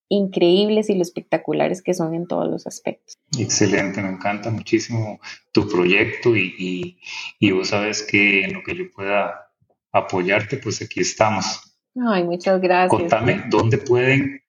increíbles 0.09 0.89
y 0.89 0.95
lo 0.95 1.01
espectaculares 1.01 1.81
que 1.81 1.93
son 1.93 2.13
en 2.13 2.27
todos 2.27 2.47
los 2.47 2.65
aspectos. 2.67 3.17
Excelente, 3.37 4.01
me 4.01 4.09
encanta 4.09 4.49
muchísimo 4.49 5.19
tu 5.51 5.67
proyecto 5.67 6.35
y, 6.35 6.97
y, 7.39 7.51
vos 7.51 7.69
sabes 7.69 8.03
que 8.03 8.45
en 8.45 8.53
lo 8.53 8.63
que 8.63 8.75
yo 8.75 8.85
pueda 8.91 9.51
apoyarte, 9.91 10.57
pues 10.57 10.81
aquí 10.81 11.01
estamos. 11.01 11.75
Ay, 11.95 12.23
muchas 12.23 12.61
gracias. 12.61 12.89
Contame 12.89 13.43
dónde 13.49 13.77
pueden, 13.79 14.41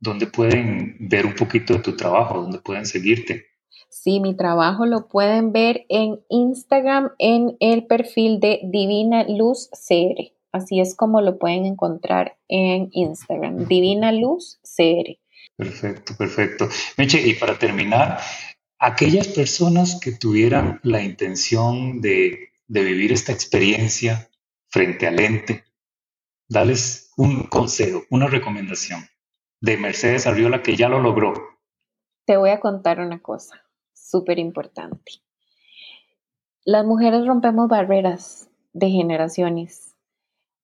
dónde 0.00 0.26
pueden 0.26 0.96
ver 1.00 1.24
un 1.24 1.34
poquito 1.34 1.74
de 1.74 1.80
tu 1.80 1.96
trabajo, 1.96 2.42
dónde 2.42 2.58
pueden 2.58 2.84
seguirte. 2.84 3.46
Sí, 3.88 4.20
mi 4.20 4.36
trabajo 4.36 4.84
lo 4.84 5.08
pueden 5.08 5.52
ver 5.52 5.86
en 5.88 6.20
Instagram 6.28 7.12
en 7.18 7.56
el 7.60 7.86
perfil 7.86 8.40
de 8.40 8.60
Divina 8.64 9.24
Luz 9.28 9.70
CR. 9.70 10.35
Así 10.56 10.80
es 10.80 10.96
como 10.96 11.20
lo 11.20 11.38
pueden 11.38 11.66
encontrar 11.66 12.38
en 12.48 12.88
Instagram, 12.92 13.66
Divina 13.66 14.10
Luz 14.10 14.58
CR. 14.62 15.18
Perfecto, 15.54 16.14
perfecto. 16.16 16.66
Meche, 16.96 17.20
y 17.20 17.34
para 17.34 17.58
terminar, 17.58 18.18
aquellas 18.78 19.28
personas 19.28 20.00
que 20.00 20.12
tuvieran 20.12 20.80
la 20.82 21.02
intención 21.02 22.00
de, 22.00 22.52
vivir 22.68 23.12
esta 23.12 23.32
experiencia 23.32 24.30
frente 24.68 25.06
al 25.06 25.20
ente, 25.20 25.64
dales 26.48 27.12
un 27.18 27.42
consejo, 27.48 28.04
una 28.08 28.26
recomendación 28.26 29.06
de 29.60 29.76
Mercedes 29.76 30.26
Arriola 30.26 30.62
que 30.62 30.74
ya 30.74 30.88
lo 30.88 31.00
logró. 31.00 31.34
Te 32.24 32.38
voy 32.38 32.48
a 32.48 32.60
contar 32.60 33.00
una 33.00 33.20
cosa 33.20 33.62
súper 33.92 34.38
importante. 34.38 35.20
Las 36.64 36.86
mujeres 36.86 37.26
rompemos 37.26 37.68
barreras 37.68 38.48
de 38.72 38.88
generaciones 38.88 39.85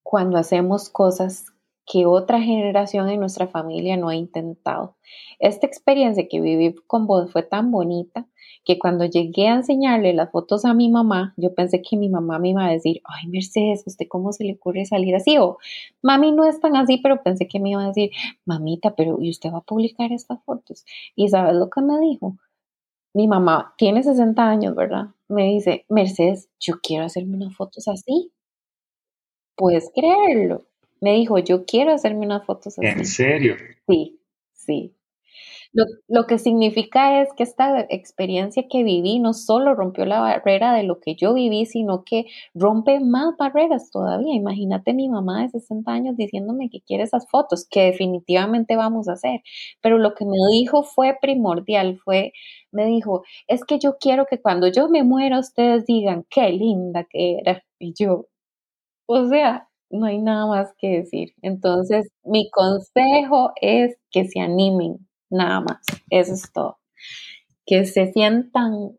cuando 0.02 0.38
hacemos 0.38 0.90
cosas 0.90 1.46
que 1.86 2.06
otra 2.06 2.40
generación 2.40 3.08
en 3.08 3.20
nuestra 3.20 3.48
familia 3.48 3.96
no 3.96 4.08
ha 4.08 4.14
intentado. 4.14 4.96
Esta 5.38 5.66
experiencia 5.66 6.28
que 6.28 6.40
viví 6.40 6.74
con 6.86 7.06
vos 7.06 7.30
fue 7.32 7.42
tan 7.42 7.70
bonita 7.70 8.26
que 8.64 8.78
cuando 8.78 9.04
llegué 9.04 9.48
a 9.48 9.56
enseñarle 9.56 10.12
las 10.12 10.30
fotos 10.30 10.64
a 10.64 10.74
mi 10.74 10.88
mamá, 10.88 11.34
yo 11.36 11.54
pensé 11.54 11.82
que 11.82 11.96
mi 11.96 12.08
mamá 12.08 12.38
me 12.38 12.50
iba 12.50 12.64
a 12.64 12.70
decir, 12.70 13.00
ay 13.04 13.28
Mercedes, 13.28 13.82
¿usted 13.86 14.06
cómo 14.08 14.32
se 14.32 14.44
le 14.44 14.54
ocurre 14.54 14.84
salir 14.84 15.16
así? 15.16 15.36
O 15.38 15.58
mami 16.00 16.30
no 16.30 16.44
es 16.44 16.60
tan 16.60 16.76
así, 16.76 16.98
pero 16.98 17.22
pensé 17.22 17.48
que 17.48 17.58
me 17.58 17.70
iba 17.70 17.82
a 17.82 17.88
decir, 17.88 18.10
mamita, 18.44 18.94
pero 18.94 19.18
¿y 19.20 19.30
usted 19.30 19.52
va 19.52 19.58
a 19.58 19.62
publicar 19.62 20.12
estas 20.12 20.42
fotos? 20.44 20.84
Y 21.16 21.28
¿sabes 21.28 21.56
lo 21.56 21.68
que 21.70 21.80
me 21.80 21.98
dijo? 21.98 22.36
Mi 23.14 23.28
mamá 23.28 23.74
tiene 23.76 24.02
60 24.02 24.48
años, 24.48 24.74
¿verdad? 24.74 25.08
Me 25.28 25.44
dice, 25.48 25.84
Mercedes, 25.88 26.48
yo 26.60 26.74
quiero 26.82 27.04
hacerme 27.04 27.36
unas 27.36 27.54
fotos 27.56 27.88
así. 27.88 28.32
Puedes 29.56 29.90
creerlo. 29.94 30.64
Me 31.00 31.14
dijo, 31.14 31.38
yo 31.38 31.64
quiero 31.64 31.92
hacerme 31.92 32.26
unas 32.26 32.44
fotos 32.44 32.78
así. 32.78 32.86
¿En 32.86 33.04
serio? 33.04 33.56
Sí, 33.88 34.20
sí. 34.52 34.94
Lo, 35.72 36.26
que 36.26 36.38
significa 36.38 37.22
es 37.22 37.32
que 37.34 37.42
esta 37.42 37.80
experiencia 37.88 38.64
que 38.68 38.82
viví 38.84 39.18
no 39.18 39.32
solo 39.32 39.74
rompió 39.74 40.04
la 40.04 40.20
barrera 40.20 40.74
de 40.74 40.82
lo 40.82 41.00
que 41.00 41.14
yo 41.14 41.32
viví, 41.32 41.64
sino 41.64 42.04
que 42.04 42.26
rompe 42.54 43.00
más 43.00 43.36
barreras 43.38 43.90
todavía. 43.90 44.34
Imagínate 44.34 44.92
mi 44.92 45.08
mamá 45.08 45.42
de 45.42 45.48
60 45.48 45.90
años 45.90 46.16
diciéndome 46.16 46.68
que 46.68 46.82
quiere 46.82 47.04
esas 47.04 47.26
fotos, 47.30 47.66
que 47.68 47.84
definitivamente 47.84 48.76
vamos 48.76 49.08
a 49.08 49.12
hacer. 49.12 49.40
Pero 49.80 49.96
lo 49.96 50.14
que 50.14 50.26
me 50.26 50.36
dijo 50.52 50.82
fue 50.82 51.16
primordial, 51.20 51.98
fue, 52.04 52.32
me 52.70 52.84
dijo, 52.86 53.22
es 53.46 53.64
que 53.64 53.78
yo 53.78 53.96
quiero 53.98 54.26
que 54.26 54.42
cuando 54.42 54.68
yo 54.68 54.90
me 54.90 55.02
muera 55.02 55.38
ustedes 55.38 55.86
digan, 55.86 56.26
qué 56.28 56.50
linda 56.50 57.04
que 57.04 57.38
era. 57.38 57.64
Y 57.78 57.94
yo, 57.94 58.26
o 59.06 59.28
sea, 59.28 59.68
no 59.90 60.06
hay 60.06 60.18
nada 60.18 60.46
más 60.46 60.74
que 60.78 60.88
decir. 60.98 61.34
Entonces, 61.42 62.08
mi 62.24 62.50
consejo 62.50 63.52
es 63.60 63.96
que 64.10 64.26
se 64.26 64.40
animen, 64.40 65.06
nada 65.30 65.60
más. 65.60 65.78
Eso 66.10 66.32
es 66.34 66.50
todo. 66.52 66.78
Que 67.66 67.84
se 67.84 68.12
sientan 68.12 68.96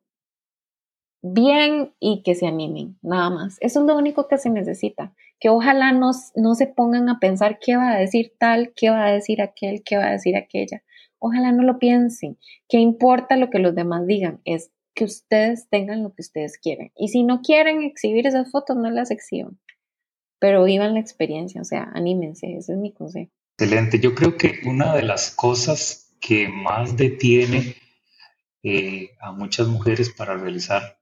bien 1.23 1.93
y 1.99 2.21
que 2.21 2.35
se 2.35 2.45
animen, 2.47 2.97
nada 3.01 3.29
más. 3.29 3.57
Eso 3.61 3.79
es 3.79 3.85
lo 3.85 3.97
único 3.97 4.27
que 4.27 4.37
se 4.37 4.49
necesita. 4.49 5.13
Que 5.39 5.49
ojalá 5.49 5.91
no, 5.91 6.11
no 6.35 6.55
se 6.55 6.67
pongan 6.67 7.09
a 7.09 7.19
pensar 7.19 7.59
qué 7.59 7.75
va 7.75 7.91
a 7.91 7.99
decir 7.99 8.33
tal, 8.37 8.73
qué 8.75 8.89
va 8.89 9.05
a 9.05 9.11
decir 9.11 9.41
aquel, 9.41 9.83
qué 9.83 9.97
va 9.97 10.07
a 10.07 10.11
decir 10.11 10.37
aquella. 10.37 10.83
Ojalá 11.19 11.51
no 11.51 11.63
lo 11.63 11.79
piensen. 11.79 12.37
¿Qué 12.67 12.77
importa 12.77 13.37
lo 13.37 13.49
que 13.49 13.59
los 13.59 13.73
demás 13.73 14.05
digan? 14.05 14.41
Es 14.45 14.71
que 14.93 15.05
ustedes 15.05 15.69
tengan 15.69 16.03
lo 16.03 16.13
que 16.13 16.21
ustedes 16.21 16.57
quieren. 16.57 16.91
Y 16.95 17.07
si 17.07 17.23
no 17.23 17.41
quieren 17.41 17.81
exhibir 17.81 18.27
esas 18.27 18.51
fotos, 18.51 18.75
no 18.75 18.89
las 18.89 19.09
exhiban. 19.09 19.57
Pero 20.43 20.65
vivan 20.65 20.95
la 20.95 20.99
experiencia, 20.99 21.61
o 21.61 21.63
sea, 21.63 21.89
anímense, 21.93 22.57
ese 22.57 22.73
es 22.73 22.77
mi 22.77 22.91
consejo. 22.91 23.31
Excelente. 23.57 24.01
Yo 24.01 24.13
creo 24.13 24.35
que 24.35 24.59
una 24.65 24.93
de 24.93 25.03
las 25.03 25.31
cosas 25.31 26.17
que 26.19 26.49
más 26.49 26.97
detiene 26.97 27.77
eh, 28.61 29.11
a 29.21 29.31
muchas 29.31 29.69
mujeres 29.69 30.09
para 30.09 30.35
realizar 30.35 30.99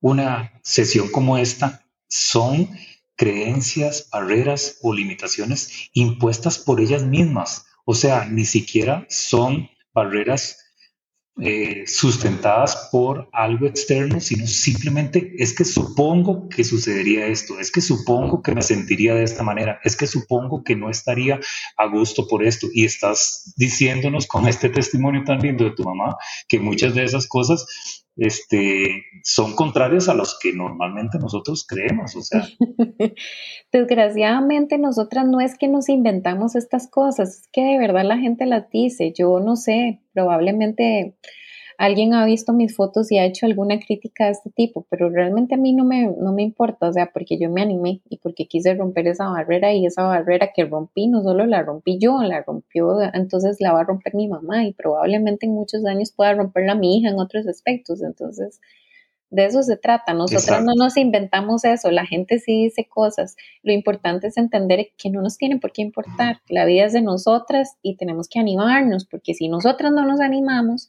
una 0.00 0.60
sesión 0.64 1.12
como 1.12 1.38
esta 1.38 1.86
son 2.08 2.68
creencias, 3.14 4.08
barreras 4.10 4.80
o 4.82 4.92
limitaciones 4.92 5.88
impuestas 5.92 6.58
por 6.58 6.80
ellas 6.80 7.04
mismas. 7.04 7.66
O 7.84 7.94
sea, 7.94 8.24
ni 8.24 8.44
siquiera 8.44 9.06
son 9.08 9.70
barreras 9.94 10.65
eh, 11.38 11.84
sustentadas 11.86 12.88
por 12.90 13.28
algo 13.30 13.66
externo, 13.66 14.20
sino 14.20 14.46
simplemente 14.46 15.34
es 15.36 15.54
que 15.54 15.66
supongo 15.66 16.48
que 16.48 16.64
sucedería 16.64 17.26
esto, 17.26 17.60
es 17.60 17.70
que 17.70 17.82
supongo 17.82 18.42
que 18.42 18.54
me 18.54 18.62
sentiría 18.62 19.14
de 19.14 19.24
esta 19.24 19.42
manera, 19.42 19.78
es 19.84 19.96
que 19.96 20.06
supongo 20.06 20.64
que 20.64 20.76
no 20.76 20.88
estaría 20.88 21.38
a 21.76 21.86
gusto 21.88 22.26
por 22.26 22.42
esto. 22.42 22.68
Y 22.72 22.86
estás 22.86 23.52
diciéndonos 23.56 24.26
con 24.26 24.48
este 24.48 24.70
testimonio 24.70 25.24
tan 25.24 25.40
lindo 25.40 25.64
de 25.64 25.72
tu 25.72 25.84
mamá 25.84 26.16
que 26.48 26.58
muchas 26.58 26.94
de 26.94 27.04
esas 27.04 27.26
cosas 27.26 27.66
este, 28.16 29.04
son 29.22 29.54
contrarias 29.54 30.08
a 30.08 30.14
los 30.14 30.38
que 30.38 30.52
normalmente 30.52 31.18
nosotros 31.18 31.66
creemos. 31.68 32.16
O 32.16 32.22
sea. 32.22 32.46
Desgraciadamente 33.72 34.78
nosotras 34.78 35.26
no 35.26 35.40
es 35.40 35.56
que 35.58 35.68
nos 35.68 35.88
inventamos 35.88 36.56
estas 36.56 36.88
cosas, 36.90 37.40
es 37.42 37.48
que 37.52 37.62
de 37.62 37.78
verdad 37.78 38.04
la 38.04 38.18
gente 38.18 38.46
las 38.46 38.70
dice. 38.70 39.12
Yo 39.16 39.40
no 39.40 39.56
sé, 39.56 40.00
probablemente 40.12 41.16
alguien 41.78 42.14
ha 42.14 42.24
visto 42.24 42.52
mis 42.52 42.74
fotos 42.74 43.10
y 43.12 43.18
ha 43.18 43.24
hecho 43.24 43.46
alguna 43.46 43.78
crítica 43.78 44.26
de 44.26 44.32
este 44.32 44.50
tipo, 44.50 44.86
pero 44.90 45.10
realmente 45.10 45.54
a 45.54 45.58
mí 45.58 45.72
no 45.72 45.84
me, 45.84 46.06
no 46.06 46.32
me 46.32 46.42
importa, 46.42 46.88
o 46.88 46.92
sea, 46.92 47.10
porque 47.12 47.38
yo 47.38 47.50
me 47.50 47.62
animé 47.62 48.00
y 48.08 48.18
porque 48.18 48.46
quise 48.46 48.74
romper 48.74 49.08
esa 49.08 49.28
barrera 49.28 49.72
y 49.72 49.86
esa 49.86 50.02
barrera 50.02 50.50
que 50.54 50.64
rompí, 50.64 51.06
no 51.08 51.22
solo 51.22 51.46
la 51.46 51.62
rompí 51.62 51.98
yo, 51.98 52.22
la 52.22 52.42
rompió, 52.42 53.00
entonces 53.12 53.56
la 53.60 53.72
va 53.72 53.80
a 53.80 53.84
romper 53.84 54.14
mi 54.14 54.28
mamá 54.28 54.64
y 54.64 54.72
probablemente 54.72 55.46
en 55.46 55.52
muchos 55.52 55.84
años 55.84 56.12
pueda 56.12 56.34
romperla 56.34 56.74
mi 56.74 56.98
hija 56.98 57.10
en 57.10 57.18
otros 57.18 57.46
aspectos, 57.46 58.02
entonces... 58.02 58.60
De 59.28 59.44
eso 59.44 59.60
se 59.64 59.76
trata. 59.76 60.14
Nosotros 60.14 60.62
no 60.62 60.74
nos 60.76 60.96
inventamos 60.96 61.64
eso. 61.64 61.90
La 61.90 62.06
gente 62.06 62.38
sí 62.38 62.62
dice 62.62 62.86
cosas. 62.88 63.34
Lo 63.64 63.72
importante 63.72 64.28
es 64.28 64.36
entender 64.36 64.90
que 64.96 65.10
no 65.10 65.20
nos 65.20 65.36
tiene 65.36 65.58
por 65.58 65.72
qué 65.72 65.82
importar. 65.82 66.40
La 66.48 66.64
vida 66.64 66.84
es 66.84 66.92
de 66.92 67.02
nosotras 67.02 67.76
y 67.82 67.96
tenemos 67.96 68.28
que 68.28 68.38
animarnos, 68.38 69.04
porque 69.04 69.34
si 69.34 69.48
nosotras 69.48 69.92
no 69.92 70.06
nos 70.06 70.20
animamos, 70.20 70.88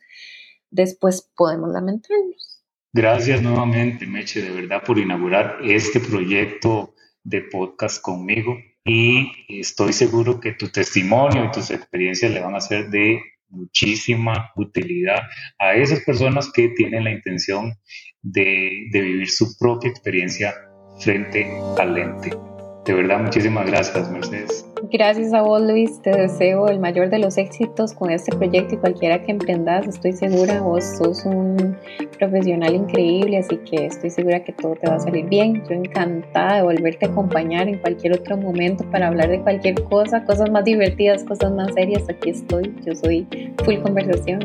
después 0.71 1.29
podemos 1.35 1.71
lamentarnos. 1.71 2.63
Gracias 2.93 3.41
nuevamente, 3.41 4.07
Meche, 4.07 4.41
de 4.41 4.49
verdad, 4.49 4.83
por 4.83 4.97
inaugurar 4.97 5.59
este 5.63 5.99
proyecto 5.99 6.93
de 7.23 7.41
podcast 7.41 8.01
conmigo 8.01 8.57
y 8.85 9.59
estoy 9.59 9.93
seguro 9.93 10.39
que 10.39 10.53
tu 10.53 10.69
testimonio 10.69 11.45
y 11.45 11.51
tus 11.51 11.71
experiencias 11.71 12.31
le 12.31 12.39
van 12.39 12.55
a 12.55 12.61
ser 12.61 12.89
de 12.89 13.21
muchísima 13.49 14.51
utilidad 14.55 15.21
a 15.59 15.75
esas 15.75 16.01
personas 16.01 16.51
que 16.51 16.69
tienen 16.69 17.03
la 17.03 17.11
intención 17.11 17.73
de, 18.21 18.87
de 18.91 19.01
vivir 19.01 19.29
su 19.29 19.57
propia 19.57 19.89
experiencia 19.89 20.55
frente 20.99 21.51
al 21.77 21.93
lente. 21.93 22.46
De 22.87 22.93
verdad, 22.93 23.19
muchísimas 23.19 23.65
gracias, 23.65 24.09
Mercedes. 24.09 24.65
Gracias 24.89 25.33
a 25.33 25.41
vos, 25.41 25.61
Luis. 25.61 26.01
Te 26.01 26.11
deseo 26.11 26.69
el 26.69 26.79
mayor 26.79 27.09
de 27.09 27.19
los 27.19 27.37
éxitos 27.37 27.93
con 27.93 28.09
este 28.11 28.33
proyecto 28.33 28.75
y 28.75 28.77
cualquiera 28.77 29.21
que 29.21 29.31
emprendas. 29.33 29.85
Estoy 29.85 30.13
segura, 30.13 30.61
vos 30.61 30.85
sos 30.97 31.25
un 31.25 31.75
profesional 32.17 32.73
increíble, 32.73 33.39
así 33.39 33.57
que 33.57 33.87
estoy 33.87 34.09
segura 34.09 34.41
que 34.41 34.53
todo 34.53 34.75
te 34.75 34.89
va 34.89 34.95
a 34.95 34.99
salir 35.01 35.25
bien. 35.25 35.65
Yo 35.67 35.75
encantada 35.75 36.57
de 36.57 36.63
volverte 36.63 37.07
a 37.07 37.09
acompañar 37.09 37.67
en 37.67 37.77
cualquier 37.79 38.13
otro 38.13 38.37
momento 38.37 38.89
para 38.89 39.07
hablar 39.07 39.31
de 39.31 39.41
cualquier 39.41 39.83
cosa, 39.83 40.23
cosas 40.23 40.49
más 40.49 40.63
divertidas, 40.63 41.25
cosas 41.25 41.51
más 41.51 41.73
serias. 41.73 42.07
Aquí 42.07 42.29
estoy. 42.29 42.73
Yo 42.85 42.95
soy 42.95 43.27
full 43.65 43.79
conversación. 43.79 44.39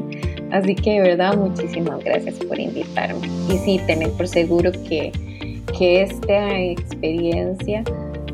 Así 0.50 0.74
que 0.74 0.94
de 0.94 1.00
verdad, 1.10 1.36
muchísimas 1.36 2.02
gracias 2.02 2.34
por 2.40 2.58
invitarme. 2.58 3.24
Y 3.48 3.58
sí, 3.58 3.80
tener 3.86 4.10
por 4.10 4.26
seguro 4.26 4.72
que, 4.88 5.12
que 5.78 6.02
esta 6.02 6.58
experiencia 6.58 7.84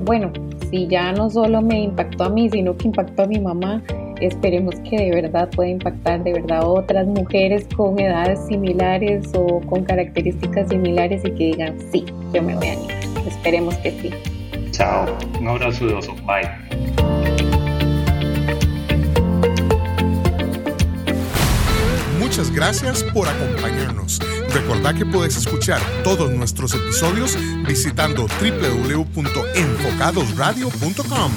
bueno, 0.05 0.33
si 0.71 0.87
ya 0.87 1.13
no 1.13 1.31
solo 1.31 1.63
me 1.63 1.83
impactó 1.83 2.25
a 2.25 2.29
mí, 2.29 2.51
sino 2.51 2.77
que 2.77 2.89
impactó 2.89 3.23
a 3.23 3.27
mi 3.27 3.39
mamá, 3.39 3.83
esperemos 4.21 4.75
que 4.89 4.97
de 4.97 5.11
verdad 5.11 5.49
pueda 5.51 5.71
impactar 5.71 6.23
de 6.25 6.33
verdad 6.33 6.59
a 6.59 6.67
otras 6.67 7.07
mujeres 7.07 7.67
con 7.77 7.99
edades 7.99 8.41
similares 8.47 9.31
o 9.35 9.61
con 9.61 9.85
características 9.85 10.69
similares 10.69 11.23
y 11.25 11.31
que 11.31 11.45
digan, 11.47 11.77
sí, 11.93 12.05
yo 12.33 12.43
me 12.43 12.55
voy 12.55 12.69
a 12.69 12.73
animar. 12.73 12.97
Esperemos 13.27 13.77
que 13.77 13.91
sí. 13.93 14.11
Chao, 14.71 15.07
un 15.41 15.49
abrazo 15.49 15.87
de 15.87 15.95
oso, 15.95 16.15
bye. 16.27 16.49
Muchas 22.19 22.53
gracias 22.53 23.03
por 23.05 23.27
acompañarnos. 23.29 24.21
Recordá 24.53 24.93
que 24.95 25.07
puedes 25.07 25.37
escuchar 25.37 25.81
todos 26.03 26.29
nuestros 26.31 26.75
episodios 26.75 27.37
visitando 27.67 28.27
www.enfocadosradio.com. 28.41 31.33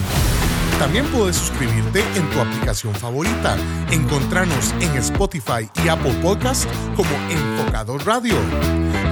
También 0.80 1.06
puedes 1.12 1.36
suscribirte 1.36 2.02
en 2.15 2.28
tu 2.32 2.39
aplicación 2.39 2.95
favorita. 2.95 3.56
Encontrarnos 3.91 4.74
en 4.80 4.95
Spotify 4.97 5.69
y 5.86 5.89
Apple 5.89 6.13
Podcast 6.24 6.65
como 6.95 7.12
Enfocados 7.30 8.04
Radio. 8.04 8.34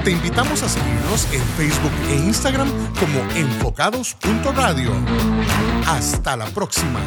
Te 0.04 0.10
invitamos 0.10 0.64
a 0.64 0.70
seguirnos 0.70 1.32
en 1.32 1.44
Facebook 1.58 1.92
e 2.10 2.16
Instagram 2.16 2.68
como 3.00 3.20
enfocados.radio. 3.36 4.92
Hasta 5.86 6.36
la 6.38 6.48
próxima. 6.48 7.00